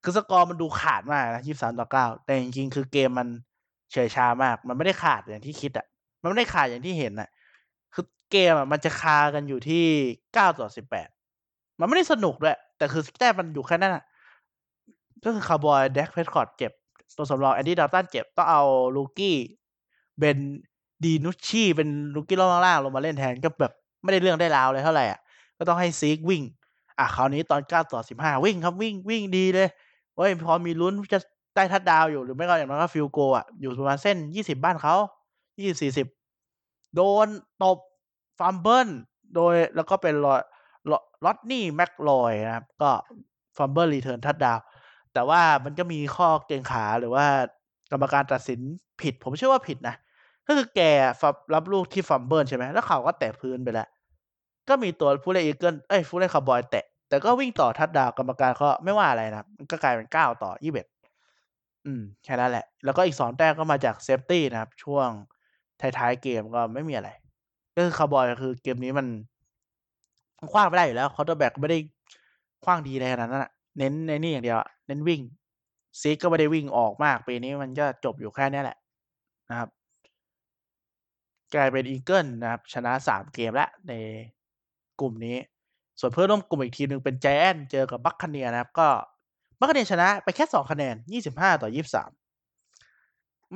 [0.03, 3.29] คือสกอร์มันดูขาดมากนะยี่สามต่อเก้าแต่จริงๆคือเกมมัน
[3.93, 5.87] เฉยชามาก มันไม่ได้ขาดอย่างที่คิดอะ
[6.21, 7.29] มันไม่ได้ขาดอย่างที่เห็นอะ
[7.95, 9.85] คือเกมอะมันจะคากันอยู่ที่
[10.35, 11.09] เก้าต่อสิบแปด
[11.81, 14.05] มันไม่ได้สนุกด้วย แต่คือแต้มันอยู่แค่นั้นอะ
[15.25, 16.73] ก็คือ Cowboys Dak Prescott เจ็บ
[17.17, 18.63] ตัวสำรอง Andy Dalton เจ็บ ต้องเอา
[18.97, 20.39] rookie Ben
[21.05, 25.21] DiNucci เป็น rookie รอบล่างลงมาเล่นแทนก็แบบไม่ได้เรื่องได้ราวเลยเท่าไหร่อะ
[25.59, 26.43] ก็ต้องให้ Zeke วิ่ง
[26.99, 29.69] อะคราวนี้ตอนเก้าต่อสิบห้าวิ่งครับวิ่งวิ่งดีเลย
[30.21, 31.19] เฮ้ยพอมีลุ้นจะ
[31.57, 34.95] ได้ทัดดาวอยู่หรือไม่ก็อย่างน้อยก็ field goal อะอยู่ประมาณเส้นยี่สิบบ้านเขา
[35.59, 36.07] ยี่สิบสี่สิบ
[36.95, 37.27] โดน
[37.63, 37.79] ตบ
[38.39, 38.89] fumble
[39.35, 42.91] โดยแล้วก็เป็น Rodney McLeod นะครับ ก็
[43.57, 44.59] fumble return touchdown
[45.13, 47.25] แต่ว่ามันก็มีข้อกังขาหรือว่า
[47.93, 48.61] กรรมการตัดสิน
[49.01, 49.95] ผิด ผมเชื่อว่าผิดนะ
[50.47, 50.81] ก็คือแก
[51.55, 53.89] รับลูกที่ fumble ใช่ไหมแล้วเขาก็แตะพื้นไปแล้ว
[54.69, 60.87] ก็มีตัวผู้เล่น Eagles เอ้ยผู้เล่นคาร์บอยแตะ แต่ก็วิ่งต่อทัดดาวกรรมการก็ไม่ว่าอะไรนะครับก็กลายเป็นเก้าต่อยี่สิบเอ็ด
[61.87, 65.09] อืมแค่นั้นแหละ แล้วก็อีกสองแต้มก็มาจาก safety นะครับ ช่วง
[65.81, 67.11] ท้ายๆเกมก็ไม่มีอะไร
[67.77, 69.07] ก็คือคาร์บอยคือเกมนี้มัน
[70.53, 71.79] ขว้างไม่ได้อยู่แล้ว quarterback ไม่ได้
[72.65, 75.21] ขว้างดีเลยขนาดนั้นอะเน้นในนี่อย่างเดียวเน้นวิ่ง
[76.01, 78.79] Zeke ก็ไม่ได้วิ่งออกมากปีนี้มันก็จบอยู่แค่นี้แหละ
[79.51, 79.69] นะครับ
[81.55, 83.93] กลายเป็น Eagles นะครับ ชนะสามเกมแล้วใน
[85.01, 85.37] กลุ่มนี้
[86.01, 88.89] ส่วนเพื่อนร่วมกลุ่มอีกทีหนึ่งเป็น Giants เจอกับ Buccaneers นะครับ ก็
[89.59, 92.11] Buccaneers ชนะไปแค่สองคะแนนยี่สิบห้าต่อยี่สาม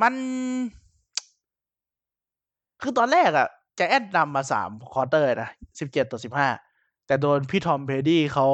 [0.02, 0.14] มัน
[2.83, 6.48] คือตอนแรกอะแจแอนนำมาสาม quarter นะสิบเจ็ดต่อสิบห้า
[7.07, 8.46] แต่โดนพี่ Tom Brady เขา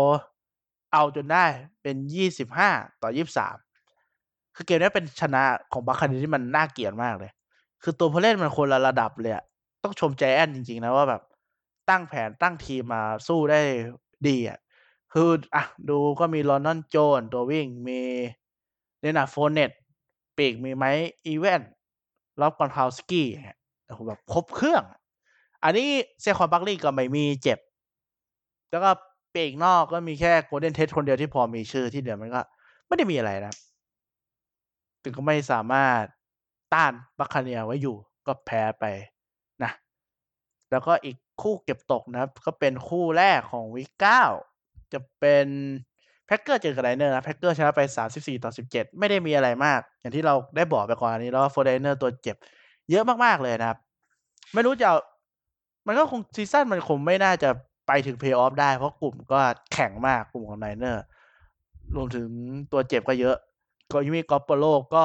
[0.93, 1.45] เอาจนได้
[1.83, 2.71] เป็นยี่สิบห้า
[3.03, 3.57] ต่อยี่สาม
[4.57, 7.31] คือเกมนี้เป็นชนะของ Buccaneers ที่มันน่าเกลียดมากเลย
[7.83, 9.35] คือตัวผู้เล่นมันคนละระดับเลย
[9.83, 11.23] ต้องชมใจแอนจริง ๆ นะว่าแบบ
[11.91, 13.61] ตั้งแผนตั้งทีมมาสู้ได้
[14.29, 14.59] ดีอะ
[15.13, 18.01] คืออะดูก็มี Ronald Jones ตัววิ่งมี
[19.01, 19.71] Leonard Fournette
[20.37, 20.85] ปีกมี Mike
[21.27, 21.63] Evans
[22.41, 23.27] Rob Gronkowski
[24.07, 24.85] แบบครบเครื่อง
[25.65, 25.89] อันนี้
[26.21, 27.59] Saquon Barkley ก็ไม่มีเจ็บ
[28.71, 28.91] แล้วก็
[29.33, 32.41] ปีกนอกก็มีแค่ Golden Tate คนเดียวที่พอมีชื่อที่เดียวมันก็
[32.87, 33.55] ไม่ได้มีอะไรนะ
[35.03, 36.03] ถึงก็ไม่สามารถ
[36.75, 38.85] ต้าน Buccaneers ไว้อยู่ก็แพ้ไป
[40.71, 44.23] แล้วก็อีกคู่เก็บตกนะครับ ก็เป็นคู่แรกของ week เก้า
[44.93, 45.47] จะเป็น
[46.27, 47.81] Packers เจอกับไดเนอร์นะ Packers ชนะไป
[48.13, 52.37] 34 ต่อ 17 ไม่ได้มีอะไรมาก อย่างที่เราได้บอกไปก่อนอันนี้แล้ว Forty Niners ตัวเจ็บ
[52.91, 53.79] เยอะมากๆเลยนะครับ
[54.55, 54.91] ไม่รู้จะ
[55.87, 57.51] มันก็คง season มันคงไม่น่าจะ
[57.87, 59.39] ไปถึงเพย์ออฟได้ เพราะกลุ่มก็
[59.73, 61.03] แข็งมากกลุ่มของไดเนอร์
[61.97, 62.29] รวมถึง
[62.73, 63.37] ตัวเจ็บก็เยอะ
[63.93, 64.65] ก็ Jimmy Garoppolo
[64.95, 65.05] ก็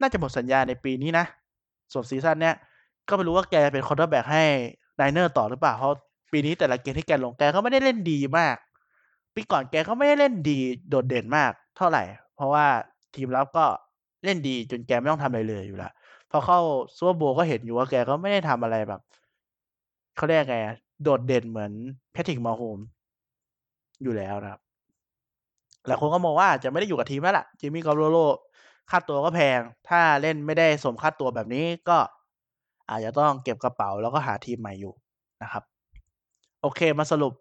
[0.00, 1.24] น่าจะหมดสัญญาในปีนี้นะ
[1.92, 2.54] ส่วน season เนี้ย
[3.08, 4.44] ก็ไม่รู้ว่าแกจะเป็น quarterback ให้
[4.98, 5.96] ไดเนอร์ต่อหรือเปล่าเพราะ
[6.32, 8.56] ปีนี้แต่ละเกมที่แกลงแกก็ไม่ได้เล่นดีมาก
[9.34, 10.58] ปีก่อนแกก็ไม่ได้เล่นดี
[10.88, 12.02] โดดเด่นมากเท่าไหร่
[12.36, 12.66] เพราะว่า
[13.14, 13.64] ทีมรับก็
[14.24, 15.92] เล่นดีจนแกไม่ต้องทำอะไรเลยอยู่แล้ว
[16.30, 16.58] พอเข้า
[16.96, 19.00] Super Bowl ก็เห็นอยู่ว่าแกก็ไม่ได้ทำอะไรแบบ
[20.16, 20.56] เขาเรียกไง
[21.02, 21.72] โดดเด่นเหมือน
[22.12, 22.78] แพทริกมาโฮม
[24.02, 24.60] อยู่แล้วนะครับ
[25.86, 28.18] หลายคนก็มองว่าจะไม่ได้อยู่กับทีมแล้วล่ะจิมมี่กอโรโล
[28.90, 31.98] ค่าตัวก็แพง ถ้าเล่นไม่ได้สมค่าตัวแบบนี้ก็
[32.90, 34.94] อาจจะต้องเก็บกระเป๋าแล้วก็หาทีมใหม่อยู่
[35.42, 35.62] นะครับ
[36.62, 37.32] โอเคมาสรุป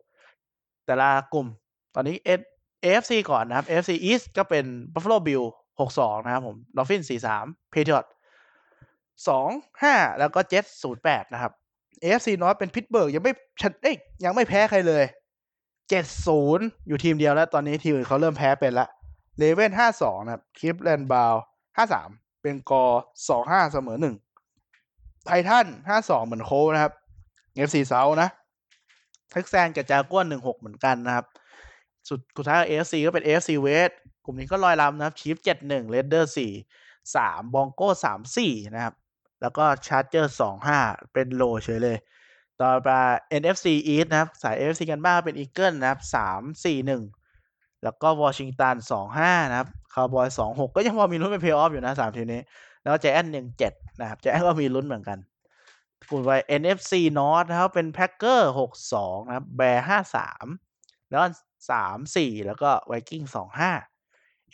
[0.86, 1.48] แต่ละกลุ่ม
[1.96, 2.30] ตอนนี้เอ
[2.84, 5.44] AFC ก่อนนะครับ AFC East ก็เป็น Buffalo Bill
[5.84, 7.02] 62 นะครับผม Dolphin
[7.38, 8.06] 43 Patriot
[9.28, 10.66] 25 แล้วก็ Jet
[11.00, 11.52] 08 นะครับ
[12.04, 15.04] AFC North เป็น Pittsburgh ยังไม่ชัดเอ้ยยังไม่แพ้ใครเลย
[16.16, 18.88] 7-0 อยู่ทีมเดียวแล้ว ตอนนี้ทีมอื่นเขาเริ่มแพ้เป็นละ
[19.38, 21.36] เลเว่น52 นะครับคลิปแลนบาว
[21.88, 22.86] 53 เป็นกอ
[23.28, 24.27] 25 เสมอ1
[25.28, 25.66] ไททัน
[25.98, 26.94] 52เหมือนโคนะครับ
[27.68, 28.30] FC เซานะ
[29.32, 31.26] เท็กซันกับจาก้วน16เหมือนกันนะครับ
[32.08, 33.94] สุดสุดท้าย AFC ก็เป็น AFC West
[34.26, 37.90] กลุ่มนี้ก็ลอยลำนะครับชีฟ71 r a ด d e r 4 3บองโก้
[38.34, 38.94] 34นะครับ
[39.42, 40.36] แล้วก็ Charger
[40.74, 41.98] 25เป็นโลเฉยเลย
[42.62, 42.90] ต่อไป
[43.42, 47.04] NFC East นะครับ สาย NFC กันบ้างเป็น Eagle นะครับสามสี่หนึ่ง
[47.84, 52.42] แล้วก็วอชิงตันสองห้านะครับคาวบอยสองหกก็ยังพอมีลุ้นเป็นเพย์ออฟอยู่นะสามทีนี้
[52.88, 55.20] แล้วแจแอนหนึ่งเจ็ดนะครับแจแอนก็มีลุ้นเหมือนกัน
[56.10, 60.46] กลุ่มไป NFC North นะครับเป็น Packer หกสองนะครับ Bear ห้าสาม
[61.10, 61.24] Lion
[61.72, 63.72] สามสี่แล้วก็ไวกิ้งสองห้า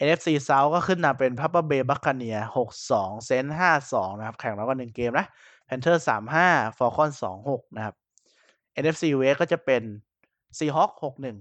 [0.05, 5.27] NFC South ก็ขึ้นมาเป็น Tampa Bay Buccaneer หกสอง Saint ห้าสองนะครับ แข่งแล้วกว่าหนึ่งเกมนะ
[5.65, 7.95] Panther สามห้า Falcon สองหกนะครับ
[8.81, 9.83] NFC West ก็จะเป็น
[10.57, 11.37] Seahawk หกหนึ่ง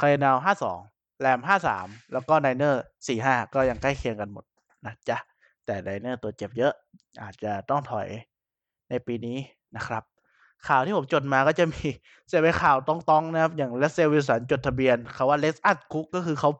[0.00, 0.78] คาร์เนลห้าสอง
[1.20, 4.44] แรมห้าสามแล้วก็ Niner สี่ห้าก็ยังใกล้เคียงกันหมด
[4.86, 5.18] นะจ๊ะ
[5.70, 6.72] แต่ Niner ตัวเจ็บเยอะ
[7.22, 8.08] อาจจะต้องถอย
[8.90, 9.36] ในปีนี้
[9.76, 10.02] นะครับ
[10.68, 11.86] ข่าวที่ผมจดมาก็จะมี
[12.32, 16.50] จะเป็นข่าวตรงๆนะครับ อย่าง Russell Wilson จดทะเบียนเขาว่า Let Russ Cook ก็คือเขา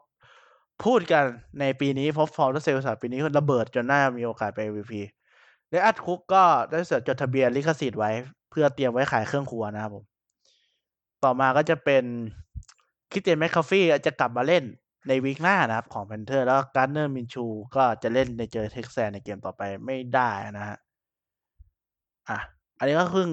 [0.84, 1.24] พูดกัน
[1.60, 4.92] ในปีนี้เพราะฟอร์ม Russell Wilson ปีนี้ระเบิดจนน่ามีโอกาสไป MVP
[5.68, 8.10] Let Russ Cook ก็ได้เสจดทะเบียนลิขสิทธิ์ไว้
[8.50, 10.04] เพื่อเตรียมไว้ขายเครื่องครัวนะครับผม
[11.24, 12.04] ต่อมาก็จะเป็น
[13.10, 14.64] Christian McCaffrey จะกลับมาเล่น
[15.08, 17.44] ใน week หน้านะครับของ Panther แล้ว Gardner Minshew
[17.74, 20.78] ก็จะเล่นในเจอ Texans ในเกมต่อไปไม่ได้นะฮะ
[22.28, 22.38] อะ
[22.78, 23.28] อันนี้ก็เพิ่ง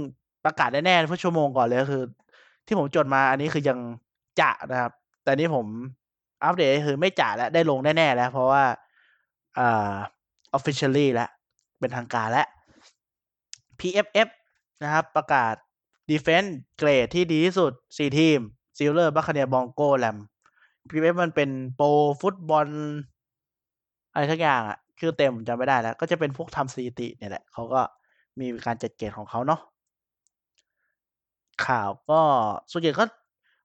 [0.46, 2.04] ประกาศแน่ๆเมื่อชั่วโมงก่อนเลยคือ
[2.68, 3.80] ที่ผมจดมาอันนี้คือยัง
[4.40, 4.92] จ่านะครับ
[5.24, 5.66] แต่นี้ผม
[6.44, 8.64] อัปเดตคือไม่จ่าแล้วได้ลงแน่ๆแล้ว เพราะว่า
[9.58, 9.96] อ่า
[10.58, 11.30] officially แล้ว
[11.80, 12.48] เป็นทางการแล้ว
[13.80, 14.30] PFF
[14.84, 15.54] นะครับ ประกาศ
[16.10, 18.40] Defense grade ที่ดีที่สุด 4 ทีม
[18.78, 20.18] Steeler Buccaneer Bronco Ram
[20.90, 21.88] PFF มันเป็น Pro
[22.22, 22.68] Football
[24.14, 27.82] อะไรทักอย่างอะ คือเต็มจำไม่ได้แล้ว ก็จะเป็นพวกทำสถิติเนี่ยแหละเขาก็
[28.40, 29.62] มีการจัดเกรดของเขาเนาะ
[31.66, 32.22] ข่าวก็
[32.72, 33.04] ส่วนใหญ่ก็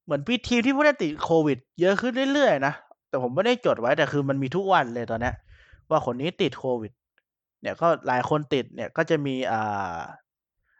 [0.04, 2.74] เหมือนพี่ทีมที่ผู้เล่นติดโควิด เยอะขึ้นเรื่อยๆนะ
[3.08, 5.34] แต่ผมไม่ได้จดไว้แต่คือมันมีทุกวันเลยตอนเนี้ย
[5.90, 6.92] ว่าคนนี้ติดโควิด
[7.60, 9.98] เนี่ยก็หลายคนติดเนี่ยก็จะมีอ่า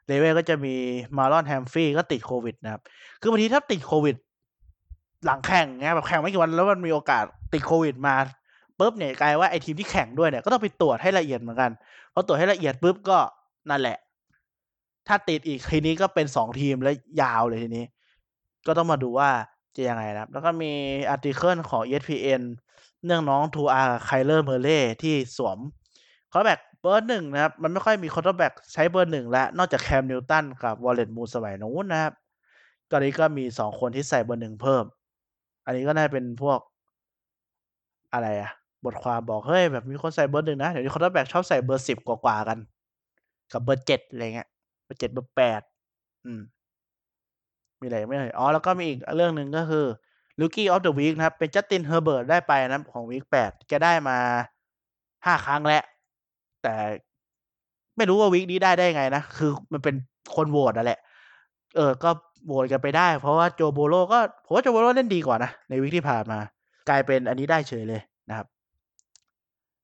[0.06, 0.74] เลเวลก็จะมี
[1.16, 2.82] มารอนแฮมฟี่ก็ติดโควิดนะครับ
[3.20, 4.16] คือบางทีถ้าติดโควิด
[5.26, 8.14] หลังแข่งเงี้ยแบบแข่งไม่กี่วันแล้วมันมีโอกาสติดโควิดมา
[8.78, 11.70] ปุ๊บเนี่ยกลายว่าไอทีมที่แข่งด้วยเนี่ยก็ต้องไปตรวจให้ละเอียดเหมือนกัน
[12.12, 13.18] พอตรวจให้ละเอียดปุ๊บก็
[13.70, 13.98] นั่นแหละ
[15.08, 17.84] ถ้าติดอีกทีนี้ก็เป็นสองทีมแล้วยาวเลยทีนี้
[18.66, 19.30] ก็ต้องมาดูว่า
[19.76, 20.72] จะยังไงนะครับ แล้วก็มี
[21.10, 22.42] article ของ ESPN
[23.04, 25.58] เรื่องของ Tua กับ Kyler Murray ที่สวม
[26.32, 32.12] quarterback เบอร์หนึ่งนะครับ มันไม่ค่อยมี quarterback ใช้เบอร์หนึ่งแล้ว นอกจาก Cam Newton กับ Warren Moon มัยนู้นนะครับ
[32.90, 34.84] ตอนนี้ก็มีสองคนที่ใส่เบอร์หนึ่งเพิ่ม
[35.64, 36.58] อันนี้ก็น่าเป็นพวก
[38.12, 38.50] อะไรอะ
[38.84, 42.58] บทความบอก เฮ้ย แบบมีคนใส่เบอร์หนึ่งนะ เดี๋ยวนี้ quarterback ชอบใส่เบอร์สิบกว่าๆกัน
[43.52, 44.48] กับเบอร์เจ็ดอะไรเงี้ย
[44.84, 45.60] เบอร์เจ็ดเบอร์แปด
[46.24, 46.40] อืม
[47.80, 49.86] มีอะไรไม่เลยอ๋อ แล้วก็มีอีกเรื่องหนึ่งก็คือ
[50.40, 54.18] Rookie of the Week นะครับ เป็น Justin Herbert ได้ไปนะของ week แปดแกได้มา
[55.26, 55.82] ห้าครั้งแล้ว
[56.62, 56.74] แต่
[57.96, 59.94] ไม่รู้ว่า week นี้ได้ได้ไงนะ คือมันเป็น
[60.34, 61.00] คนโหวตนั่นแหละ
[61.76, 62.10] เออก็
[62.46, 66.38] โหวตกันไปได้ เพราะว่า Joe Burrow ก็ผมว่า Joe Burrow เล่นดีกว่านะ ใน week ที่ผ่านมา
[66.88, 68.46] กลายเป็นอันนี้ได้เฉยเลยนะครับ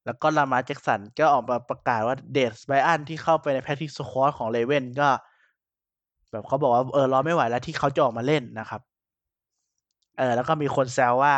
[0.05, 5.09] แล้วก็ Lamar Jackson ก็ออกมาประกาศว่า Dez Bryant ที่เข้าไปใน practice squad ของ Raven ก็
[6.31, 8.81] แบบเขาบอกว่าเออรอไม่ไหวแล้วที่เขาจะออกมาเล่นนะครับ
[10.19, 11.35] เออแล้วก็มีคนแซวว่า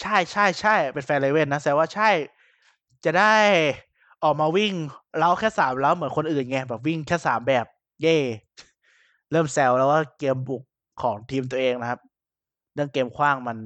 [0.00, 2.10] ใช่ใช่ใช่เป็นแฟน Raven นะแซวว่าใช่
[3.04, 3.34] จะได้
[4.24, 4.72] ออกมาวิ่ง
[5.18, 7.66] เล้าแค่สามเล้าเหมือนคนอื่นไงแบบวิ่งแค่สามแบบ
[8.02, 8.16] เย่
[9.30, 10.62] เริ่มแซวแล้วว่าเกมบุก
[11.02, 12.00] ของทีมตัวเองนะครับ
[12.74, 13.56] เรื่องเกมคว้างมัน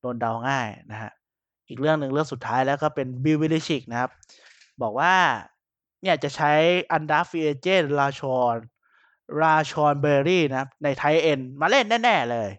[0.00, 1.12] โดนเดาง่ายนะฮะ
[1.68, 4.10] อีกเรื่องหนึ่งเรื่องสุดท้ายแล้วก็เป็นบิลวิลิชิกนะครับ
[4.82, 5.14] บอกว่า
[6.02, 6.52] เนี่ยจะใช้
[6.92, 8.56] อันดาฟิเอเจนราชอน
[9.42, 12.50] ราชอนเบอร์รี่นะครับ ในไทเอ็นมาเล่นแน่ ๆ เลย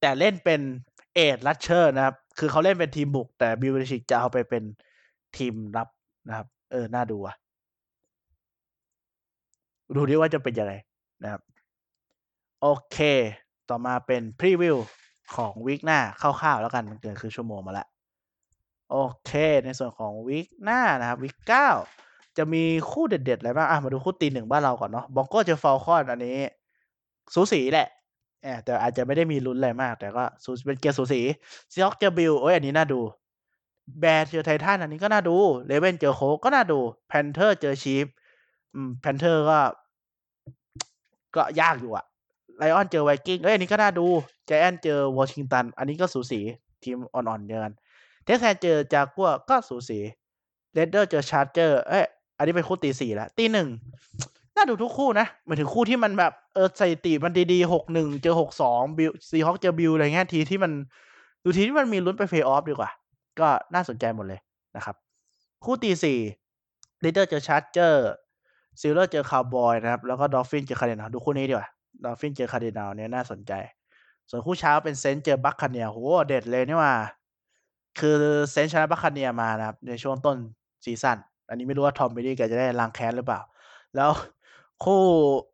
[0.00, 0.60] แต่เล่นเป็น
[1.14, 4.62] เอ็ดลัชเชอร์นะครับ คือเขาเล่นเป็นทีมบุก แต่บิลวิลิชิกจะเอาไปเป็น
[5.36, 5.88] ทีมรับ
[6.28, 7.34] นะครับ เออ น่าดูอะ
[9.96, 10.72] ดูดิว่าจะเป็นยังไง
[11.22, 11.40] นะครับ
[12.64, 12.98] โอเค
[13.70, 14.76] ต่อมาเป็นพรีวิว
[15.34, 17.86] ของวีคหน้าคร่าวๆแล้วกันมันเกินคือชั่วโมงมาแล้ว
[18.90, 19.30] โอเค
[19.64, 21.68] ในส่วนของวีคหน้านะครับวีคเก้า
[22.36, 26.38] จะมีคู่เด็ดๆอะไรบ้างอะมาดูคู่ตีหนึ่งบ้านเราก่อนเนาะบองโก้เจอฟอลคอนอันนี้
[27.34, 27.88] สูสีแหละ
[28.42, 31.20] แอบแต่อาจจะไม่ได้มีลุ้นอะไรมาก แต่ก็สูเป็นเกมสูสี
[31.72, 33.00] Seahawk เจอบิลโอ้ยอันนี้น่าดู
[34.00, 35.36] Bear เจอไททันอันนี้ก็น่าดู
[35.66, 38.06] Raven เจอ Colt ก็น่าดู Panther เจอ Chief
[38.74, 39.58] อืม Panther ก็
[41.36, 42.04] ก็ยากอยู่อะ
[42.58, 44.06] Lion เจอไวกิ้งเอ้ยอันนี้ก็น่าดู
[44.46, 46.40] ใจแอนเจอวอชิงตัน อันนี้ก็สูสี
[46.82, 47.74] ทีมอ่อนๆเดียวกัน
[48.24, 49.98] Texans เจอจากัวก็สูสี
[50.72, 52.04] Raider เจอ Charger เอ้ย
[52.38, 53.68] อันนี้เป็นคู่ตีสี่แล้วตีหนึ่ง
[54.56, 60.72] น่าดูทุกคู่นะหมายถึงคู่ที่มันแบบเออสถิติมันดีๆหกหนึ่งเจอหกสอง Bill Seahawk เจอบิลอะไรเงี้ยทีมที่มัน
[61.44, 62.90] ดูทีมที่มันมีลุ้นไปเพย์ออฟดีกว่า
[63.40, 64.40] ก็น่าสนใจหมดเลย
[64.76, 64.96] นะครับ
[65.64, 66.18] คู่ตีสี่
[67.00, 68.08] Raider เจอ Charger Steeler เจอร์
[68.80, 71.68] ซิลเลอร์เจอคาวบอยนะครับ แล้วก็ Dolphin เจอคาร์ดินดูคู่นี้ดีกว่า
[72.04, 73.52] Dolphin เจอคาร์ดินาลเนี่ยน่าสนใจ
[74.30, 76.94] ส่วนคู่เช้าเป็น Saint เจอ Buccaneer โหเด็ดเลยนี่ว่า
[78.00, 78.16] คือ
[78.50, 80.36] Saint ชนะ Buccaneer มานะครับ ในช่วงต้น
[80.84, 83.40] season อันนี้ไม่รู้ว่า Tom Brady แกจะได้ล้างแค้นหรือเปล่า
[83.96, 84.10] แล้ว
[84.84, 85.00] คู่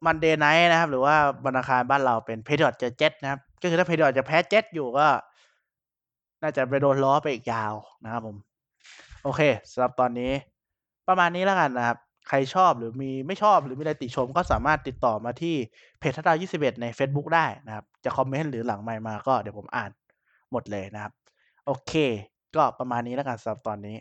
[0.06, 5.06] Monday Night นะครับ หรือว่าวันอังคารบ้านเราเป็น Patriot เจอเจ็ตนะครับ ก็คือถ้า Patriot จะแพ้เจ็ตอยู่ก็
[6.42, 7.74] น่าจะไปโดนล้อไปอีกยาว
[8.04, 8.36] นะครับผม
[9.24, 10.32] โอเคสำหรับตอนนี้
[11.08, 15.54] ประมาณนี้แล้วกันนะครับ ใครชอบหรือมีไม่ชอบหรือมีอะไรติชมก็สามารถติดต่อมาที่
[15.98, 19.90] เพจทัดดาว21ใน Facebook ได้นะครับ จะ comment หรือหลังไมค์มาก็เดี๋ยวผมอ่าน
[20.52, 21.12] หมดเลยนะครับ
[21.66, 21.92] โอเค
[22.56, 23.96] ก็ประมาณนี้แล้วกันสำหรับตอนนี้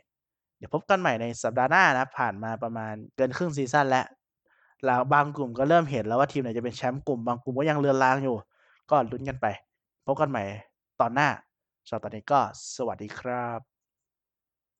[0.57, 4.05] เดี๋ยวพบกันใหม่ในสัปดาห์หน้านะผ่านมาประมาณเกินครึ่ง season แล้ว
[4.85, 8.35] แล้วบางกลุ่มก็เริ่มเห็นแล้วว่าทีมไหนจะเป็นแชมป์กลุ่มบางกลุ่มก็ยังเลือนลางอยู่
[8.89, 9.45] ก็ลุ้นกันไป
[10.05, 10.43] พบกันใหม่
[11.01, 11.29] ตอนหน้า
[11.87, 12.39] สำหรับตอนนี้ก็
[12.75, 13.76] สวัสดีครับ